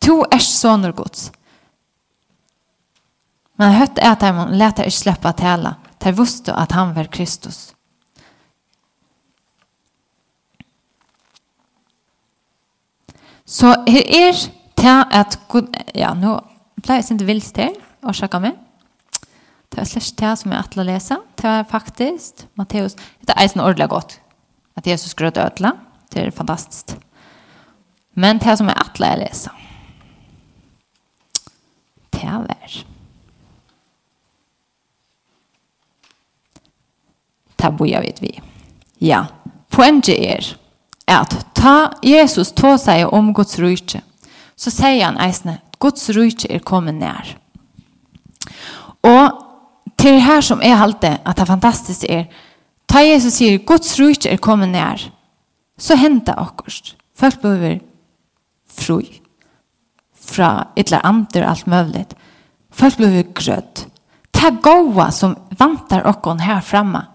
To 0.00 0.22
ers 0.32 0.48
soner 0.58 0.92
gods. 0.96 1.30
Men 3.56 3.76
høtt 3.78 3.98
er 3.98 4.12
at 4.12 4.24
han 4.24 4.52
leter 4.56 4.88
ikke 4.88 4.98
slippe 4.98 5.32
tale. 5.38 5.76
Ter 6.02 6.16
visste 6.16 6.52
at 6.52 6.74
han 6.76 6.92
var 6.96 7.08
Kristus. 7.12 7.72
Så 13.46 13.70
her 13.86 14.02
er 14.10 14.32
til 14.76 15.04
at 15.14 15.38
Ja, 15.94 16.12
nå 16.14 16.40
pleier 16.82 17.00
jeg 17.02 17.16
ikke 17.16 17.26
vilst 17.26 17.56
her, 17.56 17.74
og 18.02 18.14
sjekke 18.14 18.40
meg. 18.42 18.58
Det 19.72 19.80
er 19.80 19.88
slags 19.88 20.12
til 20.12 20.36
som 20.36 20.52
jeg 20.52 20.60
atler 20.60 20.84
å 20.84 20.86
lese. 20.90 21.16
Det 21.38 21.48
er 21.50 21.66
faktisk, 21.70 22.46
Matteus, 22.58 22.94
det 23.22 23.32
er 23.34 23.42
eisen 23.42 23.60
ordentlig 23.60 23.88
godt. 23.88 24.18
At 24.76 24.86
Jesus 24.86 25.14
grøt 25.14 25.38
ødela. 25.38 25.72
Det 26.12 26.26
er 26.26 26.30
fantastisk. 26.30 26.96
Men 28.14 28.38
det 28.38 28.56
som 28.56 28.68
er 28.68 28.80
att 28.80 28.98
lära 28.98 29.16
läsa. 29.16 29.50
Det 32.10 32.24
er 32.24 32.84
Det 37.56 37.76
bor 37.76 37.86
jeg 37.86 38.02
vidt 38.02 38.22
vi. 38.22 38.40
Ja, 38.98 39.26
poenget 39.70 40.18
er 40.18 40.56
at 41.06 41.46
ta 41.54 41.90
Jesus 42.02 42.52
ta 42.52 42.76
seg 42.78 43.06
om 43.12 43.32
Guds 43.34 43.58
rydtje, 43.58 44.02
Så 44.56 44.70
sier 44.70 45.04
han 45.04 45.18
eisne, 45.20 45.58
Guds 45.78 46.08
rydtje 46.10 46.48
er 46.48 46.62
kommet 46.64 46.94
nær. 46.94 47.36
Og 49.04 49.42
til 49.98 50.20
her 50.20 50.40
som 50.40 50.62
er 50.64 50.78
halte 50.80 51.18
at 51.26 51.36
det 51.36 51.46
fantastiske 51.46 52.08
er, 52.08 52.24
ta 52.88 53.02
Jesus 53.04 53.36
sier, 53.36 53.58
Guds 53.58 53.98
rydtje 54.00 54.32
er 54.32 54.40
kommet 54.40 54.72
nær 54.72 55.10
så 55.78 55.96
henta 55.96 56.32
akkurat. 56.32 56.94
Folk 57.14 57.42
behöver 57.42 57.80
frui 58.68 59.22
fra 60.26 60.68
ytla 60.76 61.00
anter 61.00 61.42
alt 61.42 61.66
mulig. 61.66 62.06
Folk 62.70 62.96
behöver 62.96 63.22
gröd. 63.22 63.86
Ta 64.30 64.50
goa 64.50 65.10
som 65.10 65.36
vantar 65.58 66.06
okkon 66.06 66.40
her 66.40 66.60
fremme. 66.60 67.06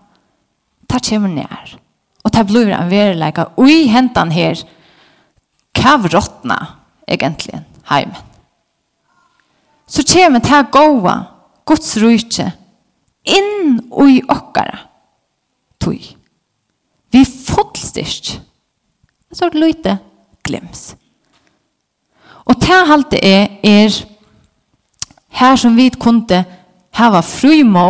Ta 0.87 0.99
kommer 0.99 1.29
nær. 1.29 1.77
Og 2.23 2.31
ta 2.33 2.43
blir 2.43 2.71
en 2.73 2.89
veriläka. 2.89 3.51
Oj, 3.57 3.85
hentan 3.87 4.31
här. 4.31 4.57
Kavrottna 5.73 6.67
egentlig 7.07 7.59
heimen. 7.83 8.15
Så 9.87 10.03
kommer 10.03 10.39
ta 10.39 10.63
goa 10.71 11.25
Guds 11.65 11.97
rujtje 11.97 12.51
inn 13.23 13.79
i 14.09 14.21
okkara. 14.27 14.79
Tui. 15.77 16.17
Vi 17.11 17.25
fullstyrst 17.25 18.39
Så 19.33 19.45
er 19.45 19.49
det 19.49 19.59
lite 19.59 19.97
glims. 20.43 20.95
Og 22.45 22.55
det 22.59 22.87
halte 22.87 23.19
er, 23.25 23.47
er 23.63 23.93
her 25.29 25.55
som 25.55 25.75
vi 25.77 25.89
kunde 25.89 26.43
hava 26.97 27.21
frymå 27.23 27.87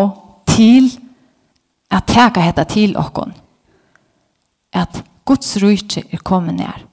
til 0.50 0.92
at 1.92 2.08
teka 2.08 2.44
hetta 2.44 2.66
til 2.70 2.98
okkon. 3.00 3.34
At 4.74 5.02
Guds 5.26 5.58
rujtje 5.62 6.04
er 6.12 6.22
kommet 6.24 6.60
nær. 6.60 6.84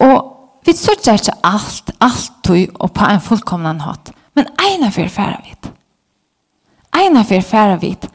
Og 0.00 0.30
vi 0.64 0.72
sørger 0.72 1.18
ikke 1.18 1.36
alt, 1.44 1.92
alt 2.00 2.32
tøy 2.44 2.66
og 2.80 2.92
på 2.96 3.06
en 3.06 3.20
fullkomnan 3.20 3.82
hatt. 3.84 4.12
Men 4.34 4.48
eina 4.58 4.90
fyr 4.90 5.08
færa 5.12 5.38
vit. 5.44 5.68
Eina 6.94 7.22
fyr 7.22 7.44
færa 7.44 7.76
vit 7.80 8.08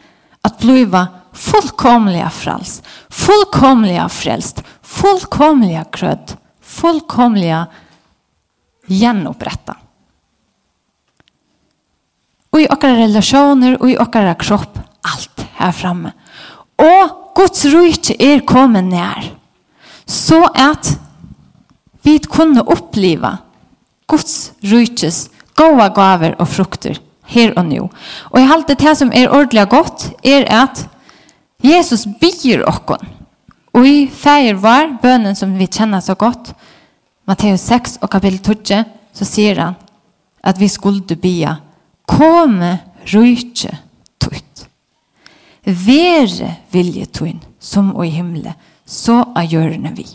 at 0.44 0.58
bliva 0.60 1.06
fullkomliga 1.34 2.30
frälst, 2.30 2.84
fullkomliga 3.10 4.10
frälst, 4.10 4.64
fullkomliga 4.82 5.84
krödd, 5.84 6.38
fullkomliga 6.62 7.68
gjenoppretta. 8.88 9.76
Og 12.50 12.62
i 12.64 12.70
okkara 12.70 12.98
relasjoner, 13.04 13.78
og 13.82 13.92
i 13.92 13.98
okkara 14.02 14.34
kropp, 14.40 14.80
alt 15.06 15.46
her 15.60 15.76
framme. 15.76 16.14
Og 16.82 17.36
Guds 17.38 17.66
rujtje 17.70 18.16
er 18.20 18.42
kommet 18.48 18.90
nær, 18.90 19.30
så 20.10 20.42
at 20.58 20.96
vi 22.04 22.18
kunne 22.26 22.64
oppleva 22.66 23.38
Guds 24.10 24.52
rujtjes 24.66 25.28
goda 25.60 25.90
gaver 25.94 26.34
og 26.40 26.50
frukter 26.50 26.98
her 27.30 27.54
og 27.58 27.68
nå. 27.70 27.88
Og 28.32 28.40
jeg 28.40 28.50
halte 28.50 28.78
det 28.80 28.96
som 28.98 29.12
er 29.14 29.30
ordentlig 29.30 29.68
godt, 29.70 30.08
er 30.26 30.48
at 30.50 30.82
Jesus 31.64 32.06
byr 32.20 32.64
okkon. 32.68 33.02
Og 33.76 33.86
i 33.88 34.08
feir 34.08 34.58
var 34.60 34.96
bønnen 35.02 35.36
som 35.38 35.52
vi 35.60 35.68
kjenner 35.68 36.02
så 36.04 36.16
godt, 36.20 36.54
Matteus 37.30 37.62
6 37.70 38.00
og 38.02 38.10
kapitel 38.10 38.40
12, 38.42 38.86
så 39.14 39.28
sier 39.28 39.60
han 39.62 39.76
at 40.42 40.58
vi 40.58 40.70
skulle 40.72 41.18
bya, 41.20 41.60
komme 42.10 42.80
rujtje 43.12 43.76
tutt. 44.18 44.66
Vere 45.64 46.56
vilje 46.74 47.06
tuin, 47.14 47.38
som 47.60 47.92
og 47.94 48.08
i 48.08 48.16
himle, 48.16 48.56
så 48.86 49.22
av 49.36 49.52
gjørende 49.52 49.94
vi. 49.94 50.08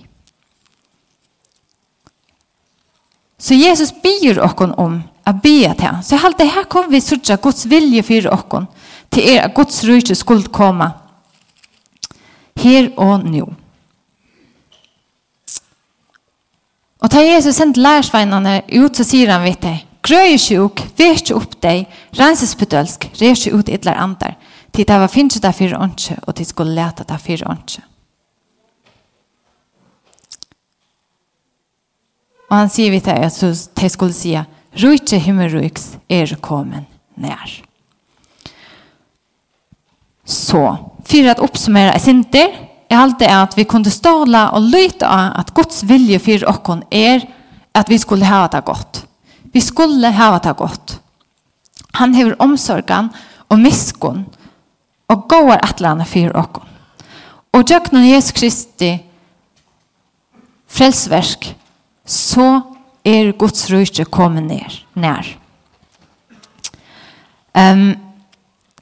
Så 3.39 3.55
Jesus 3.55 3.93
byr 4.03 4.41
okkon 4.43 4.73
om 4.81 5.03
a 5.29 5.33
bya 5.37 5.75
til 5.77 5.87
han. 5.87 6.03
Så 6.03 6.17
jeg 6.17 6.25
halte, 6.25 6.49
her 6.49 6.67
kom 6.73 6.89
vi 6.91 7.03
sørja 7.05 7.37
Guds 7.37 7.69
vilje 7.71 8.03
for 8.03 8.33
okkon, 8.33 8.67
til 9.13 9.37
er 9.37 9.45
at 9.45 9.55
Guds 9.55 9.85
rujtje 9.87 10.17
skulle 10.19 10.51
komme 10.51 10.89
her 12.65 12.91
og 13.01 13.27
nå. 13.29 13.47
Og 17.05 17.13
da 17.13 17.21
Jesus 17.21 17.59
sendte 17.59 17.83
lærersveinene 17.85 18.63
ut, 18.81 18.97
så 18.97 19.05
sier 19.05 19.33
han 19.33 19.45
vidt 19.45 19.65
deg, 19.65 19.83
Grøy 20.05 20.37
sjuk, 20.41 20.83
vekk 20.99 21.31
opp 21.37 21.55
deg, 21.65 21.87
renses 22.19 22.53
bedølsk, 22.61 23.07
rev 23.21 23.37
seg 23.41 23.57
ut 23.57 23.71
idler 23.73 23.97
andar, 23.97 24.35
til 24.73 24.85
det 24.89 24.99
var 25.01 25.13
finnes 25.13 25.41
det 25.41 25.53
for 25.57 25.77
åndsje, 25.81 26.19
og 26.27 26.37
til 26.37 26.49
skulle 26.49 26.77
lete 26.77 27.07
det 27.09 27.21
for 27.25 27.45
åndsje. 27.53 27.85
Og 32.51 32.57
han 32.59 32.73
sier 32.73 32.93
vidt 32.93 33.09
deg 33.09 33.25
at 33.25 33.71
de 33.81 33.89
skulle 33.93 34.17
si, 34.17 34.37
Rujtje 34.75 35.21
himmelruiks 35.23 35.93
er 36.11 36.33
kommet 36.43 36.89
nær. 37.15 37.51
Så, 40.25 40.77
för 41.05 41.29
att 41.29 41.39
uppsummera 41.39 41.93
är 41.93 41.99
sinter, 41.99 42.49
jag 42.89 43.01
alltid 43.01 43.29
är 43.29 43.43
att 43.43 43.59
vi 43.59 43.65
kunde 43.65 43.91
ståla 43.91 44.51
och 44.51 44.61
lyta 44.61 45.09
att 45.09 45.55
Guds 45.55 45.83
vilje 45.83 46.19
för 46.19 46.49
oss 46.49 46.83
är 46.91 47.35
att 47.73 47.91
vi 47.91 47.99
skulle 47.99 48.25
ha 48.25 48.49
det 48.49 48.63
gott. 48.67 49.07
Vi 49.43 49.61
skulle 49.61 50.09
ha 50.09 50.39
det 50.39 50.55
gott. 50.59 51.01
Han 51.93 52.15
har 52.15 52.43
omsorgen 52.43 53.09
och 53.49 53.59
misskon 53.59 54.25
och 55.07 55.29
går 55.29 55.57
att 55.57 55.81
lära 55.81 56.05
för 56.05 56.37
oss. 56.37 56.63
Och 57.51 57.71
jag 57.71 57.93
när 57.93 58.03
Jesus 58.03 58.33
Kristi 58.33 59.05
frälsverk 60.69 61.57
så 62.07 62.61
er 63.05 63.33
Guds 63.33 63.71
rike 63.71 64.05
kommet 64.05 64.43
ned, 64.43 64.73
nær. 64.95 65.39
Um, 67.55 67.95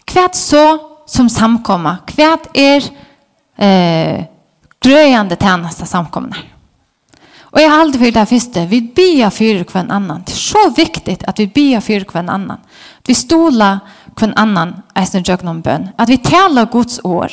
Kvært 0.05 0.35
så 0.35 0.92
som 1.13 1.29
samkomma. 1.31 1.97
Kvärt 2.07 2.57
er 2.57 2.83
eh, 3.57 4.25
gröjande 4.81 5.37
tjänsta 5.37 5.87
samkomna. 5.87 6.37
Och 7.41 7.61
jag 7.61 7.71
har 7.71 7.81
alltid 7.81 8.01
för 8.01 8.13
det 8.13 8.19
här 8.19 8.27
första. 8.27 8.65
Vi 8.65 8.81
bia 8.81 9.31
för 9.31 9.65
kvann 9.65 9.91
annan. 9.91 10.23
Det 10.27 10.33
är 10.33 10.37
så 10.37 10.71
viktigt 10.71 11.25
att 11.25 11.39
vi 11.39 11.47
bia 11.47 11.81
för 11.81 12.05
kvann 12.05 12.29
annan. 12.29 12.59
Att 12.99 13.09
vi 13.09 13.15
stola 13.15 13.81
kvann 14.17 14.33
annan 14.37 14.83
äsna 14.95 15.21
jögnom 15.21 15.61
bön. 15.61 15.89
Att 15.97 16.09
vi 16.09 16.19
talar 16.19 16.67
Guds 16.73 17.01
år. 17.05 17.33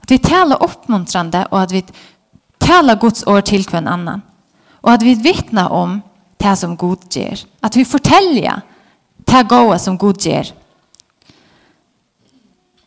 Att 0.00 0.10
vi 0.10 0.18
talar 0.18 0.62
uppmuntrande 0.62 1.46
och 1.50 1.60
att 1.60 1.72
vi 1.72 1.84
talar 2.58 2.96
Guds 2.96 3.26
år 3.26 3.40
till 3.40 3.64
kvann 3.64 3.88
annan. 3.88 4.22
Och 4.82 4.92
att 4.92 5.02
vi 5.02 5.14
vittnar 5.14 5.68
om 5.68 6.02
det 6.36 6.56
som 6.56 6.76
Gud 6.76 6.98
ger. 7.10 7.40
Att 7.60 7.76
vi 7.76 7.84
fortäljer 7.84 8.60
det 9.16 9.42
goda 9.48 9.78
som 9.78 9.98
Gud 9.98 10.26
ger 10.26 10.46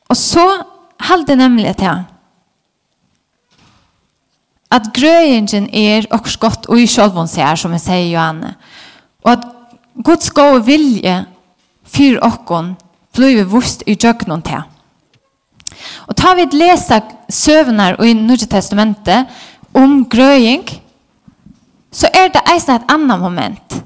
Og 0.08 0.18
så 0.18 0.45
halde 1.10 1.36
nemlig 1.36 1.76
til 1.78 2.05
at 4.72 4.89
grøyingen 4.95 5.70
er 5.72 6.08
okkurs 6.12 6.38
godt 6.38 6.66
og 6.68 6.80
i 6.82 6.88
sjølvån 6.89 7.30
ser, 7.32 7.55
som 7.55 7.72
jeg 7.76 7.84
sier 7.86 8.10
Johanne. 8.12 8.55
Og 9.24 9.32
at 9.32 9.45
Guds 10.03 10.30
gode 10.36 10.66
vilje 10.68 11.22
fyr 11.88 12.20
okkon 12.26 12.74
blir 13.16 13.47
vust 13.49 13.86
i 13.88 13.95
djøgnon 13.95 14.43
til. 14.45 14.66
Og 16.08 16.16
tar 16.20 16.36
vi 16.36 16.45
et 16.45 16.58
lesa 16.58 16.99
søvnar 17.30 17.97
i 18.03 18.14
Norge 18.18 18.47
testamentet 18.49 19.32
om 19.78 20.03
grøying, 20.10 20.68
så 21.91 22.10
er 22.14 22.30
det 22.34 22.43
eisen 22.53 22.76
et 22.76 22.91
annet 22.91 23.22
moment. 23.22 23.78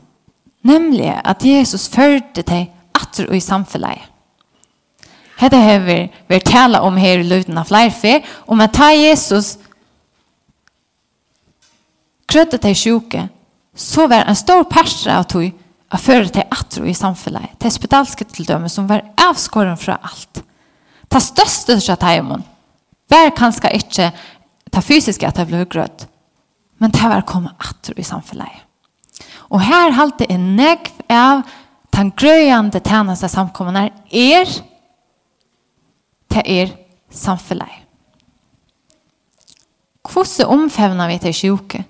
Nemlig 0.68 1.14
at 1.24 1.46
Jesus 1.46 1.88
førte 1.90 2.44
deg 2.46 2.70
atter 2.98 3.30
og 3.30 3.38
i 3.38 3.44
samfunnet. 3.44 4.11
Hetta 5.42 5.58
hevur 5.58 6.08
ver 6.30 6.44
tala 6.46 6.84
om 6.86 6.98
her 7.02 7.24
lutan 7.26 7.58
av 7.58 7.70
flerfer, 7.72 8.22
om 8.46 8.62
at 8.62 8.76
ta 8.78 8.92
Jesus 8.94 9.56
krøtta 12.30 12.60
til 12.62 12.78
sjuke, 12.78 13.26
så 13.76 14.06
var 14.12 14.28
en 14.30 14.38
stor 14.38 14.68
persra 14.70 15.18
av 15.20 15.28
tog 15.32 15.50
av 15.92 16.00
føre 16.00 16.30
til 16.32 16.46
atro 16.46 16.86
i 16.88 16.96
samfunnet, 16.96 17.58
til 17.60 17.74
spedalske 17.74 18.28
tildømme 18.30 18.70
som 18.72 18.88
var 18.88 19.04
avskåren 19.20 19.80
fra 19.80 19.98
alt. 20.08 20.44
Ta 21.12 21.20
største 21.20 21.80
fra 21.82 21.98
teimen, 22.00 22.46
var 23.12 23.34
kanskje 23.36 23.74
ikke 23.82 24.12
ta 24.72 24.84
fysiske 24.86 25.28
at 25.28 25.42
det 25.42 25.50
ble 25.50 25.66
grøtt, 25.66 26.06
men 26.80 26.94
det 26.94 27.10
var 27.12 27.26
kommet 27.28 27.58
atro 27.60 27.98
i 27.98 28.08
samfunnet. 28.08 28.62
Og 29.52 29.60
her 29.66 29.92
halte 29.98 30.30
en 30.32 30.54
negv 30.56 30.94
av 31.12 31.42
den 31.92 32.14
grøyende 32.16 32.80
tjeneste 32.80 33.28
samkommende 33.28 33.90
er 34.16 34.48
det 36.32 36.44
er 36.46 36.76
samfunnet. 37.12 37.82
Hvordan 40.12 40.48
omfevner 40.48 41.08
vi 41.08 41.18
til 41.22 41.34
sjuke? 41.34 41.84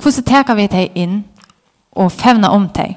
Hvordan 0.00 0.26
teker 0.26 0.54
vi 0.58 0.68
til 0.72 0.98
inn 0.98 1.18
og 1.96 2.12
fevner 2.12 2.54
om 2.54 2.68
til? 2.74 2.96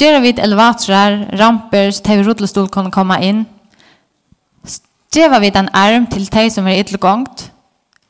Gjør 0.00 0.20
vi 0.24 0.32
elevatorer, 0.40 1.26
ramper, 1.36 1.90
så 1.92 2.02
til 2.02 2.24
rotelstol 2.24 2.70
kan 2.72 2.88
komme 2.90 3.18
inn. 3.20 3.44
Gjør 5.12 5.40
vi 5.42 5.52
en 5.52 5.68
arm 5.76 6.06
til 6.06 6.24
de 6.24 6.46
som 6.50 6.66
er 6.66 6.80
yttergångt. 6.80 7.50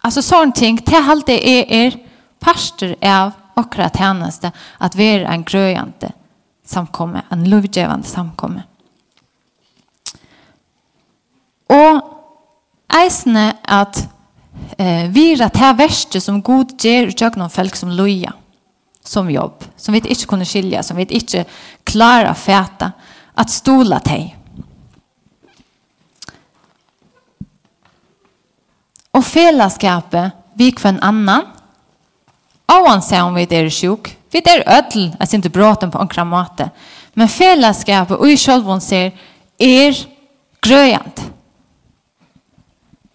Altså 0.05 0.23
sånne 0.23 0.55
ting, 0.55 0.79
det 0.87 1.03
halte 1.05 1.35
er, 1.35 1.67
er 1.67 1.99
parster 2.41 2.95
av 3.03 3.35
akkurat 3.59 3.97
tjeneste 3.97 4.53
at 4.81 4.97
vi 4.97 5.11
er 5.17 5.27
en 5.29 5.45
grøyende 5.45 6.13
samkomme, 6.71 7.25
en 7.31 7.47
lovgivende 7.51 8.09
samkomme. 8.09 8.65
Og 11.71 12.01
eisene 13.01 13.47
at 13.71 14.01
eh, 14.79 15.07
vira 15.15 15.51
det 15.55 15.73
verste 15.79 16.23
som 16.23 16.43
god 16.43 16.75
gjør 16.81 17.13
utjøkken 17.13 17.47
folk 17.53 17.79
som 17.79 17.95
loja, 17.95 18.33
som 19.05 19.31
jobb, 19.31 19.65
som 19.77 19.95
vi 19.95 20.03
ikke 20.03 20.33
kunne 20.33 20.49
skilja, 20.49 20.83
som 20.83 20.99
vi 20.99 21.07
ikke 21.21 21.47
klarer 21.89 22.33
å 22.33 22.39
fæta, 22.39 22.93
at 23.39 23.53
stola 23.55 24.01
til. 24.05 24.29
Og 29.17 29.25
fellesskapet 29.27 30.37
vi 30.59 30.71
kvann 30.77 31.01
annan, 31.03 31.49
oansett 32.71 33.23
om 33.23 33.35
vi 33.35 33.47
er 33.51 33.69
sjuk, 33.73 34.13
vi 34.31 34.43
er 34.47 34.63
ødel, 34.67 35.11
jeg 35.19 35.29
synes 35.29 35.53
bråten 35.53 35.91
på 35.91 36.01
enkla 36.01 36.25
måte. 36.25 36.71
Men 37.15 37.29
fellesskapet 37.29 38.19
og 38.19 38.31
i 38.31 38.37
selv 38.39 38.69
hun 38.69 38.83
sier, 38.83 39.11
er 39.59 39.99
grøyant. 40.63 41.25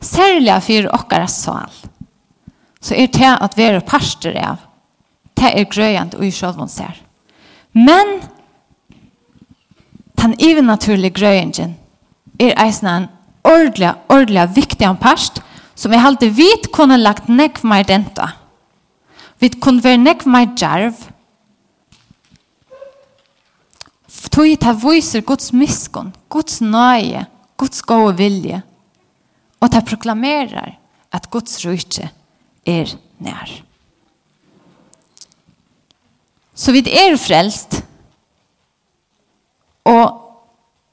Særlig 0.01 0.59
for 0.67 0.91
okkara 0.99 1.27
sal, 1.31 1.71
så 2.81 2.93
er 2.93 3.07
det 3.07 3.31
at 3.41 3.57
vi 3.57 3.65
er 3.69 3.79
parster 3.81 4.35
av, 4.37 4.59
det 5.35 5.51
er 5.55 5.71
grøyant 5.71 6.15
og 6.19 6.25
i 6.27 6.31
selv 6.31 6.59
hun 6.61 6.69
sier. 6.69 6.99
Men 7.73 8.19
den 10.21 10.35
ivernaturlige 10.39 11.15
grøyingen 11.15 11.75
er 12.39 12.55
eisen 12.65 12.87
en 12.87 13.09
ordelig, 13.45 13.93
ordelig 14.09 14.49
viktig 14.55 14.87
en 14.87 14.99
parst, 14.99 15.41
som 15.75 15.91
jeg 15.91 16.03
halte 16.03 16.31
vidt 16.31 16.71
kunne 16.75 16.97
lagt 16.97 17.27
nekk 17.29 17.59
for 17.61 17.71
meg 17.71 17.87
denta. 17.89 18.31
Vi 19.45 19.51
kunne 19.61 19.83
være 19.83 19.99
nekk 20.01 20.23
mer 20.25 20.47
djerv. 20.57 21.03
Tøy 24.33 24.55
ta 24.57 24.71
viser 24.73 25.21
Guds 25.21 25.51
miskunn, 25.53 26.09
Guds 26.33 26.63
nøye, 26.65 27.21
Guds 27.61 27.83
gode 27.85 28.15
vilje. 28.17 28.63
Og 29.61 29.69
ta 29.69 29.83
proklamerer 29.85 30.73
at 31.13 31.29
Guds 31.29 31.61
rujtje 31.61 32.09
er 32.65 32.95
nær. 33.21 33.53
Så 36.57 36.73
vi 36.73 36.81
er 36.89 37.13
frelst. 37.21 37.83
Og 39.85 40.09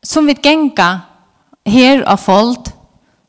som 0.04 0.28
vi 0.28 0.36
genga 0.44 0.90
her 1.64 2.04
av 2.04 2.20
folk, 2.20 2.68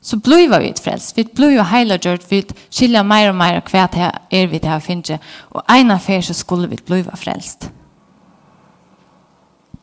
så 0.03 0.17
blir 0.19 0.49
vi 0.51 0.73
frelst. 0.83 1.17
Vi 1.17 1.23
blir 1.23 1.55
jo 1.55 1.63
heilagjørt, 1.63 2.25
vi 2.31 2.41
skiljer 2.69 3.05
mer 3.07 3.29
og 3.31 3.37
mer 3.39 3.61
hva 3.71 3.85
det 3.93 4.09
er 4.31 4.49
vi 4.51 4.59
det 4.59 4.69
har 4.69 4.83
finnet. 4.83 5.21
Og 5.55 5.63
en 5.71 5.91
av 5.95 6.03
så 6.21 6.33
skulle 6.35 6.67
vi 6.67 6.75
bli 6.75 7.03
frelst. 7.15 7.69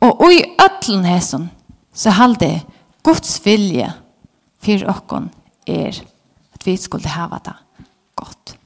Og 0.00 0.32
i 0.32 0.44
øtlen 0.60 1.04
hæsson, 1.04 1.50
så 1.92 2.10
halde 2.10 2.60
Guds 3.02 3.40
vilje 3.44 3.88
for 4.60 4.88
okkon 4.92 5.30
er 5.66 5.96
at 6.54 6.66
vi 6.66 6.76
skulle 6.76 7.08
hava 7.08 7.40
det 7.44 7.56
godt. 8.16 8.59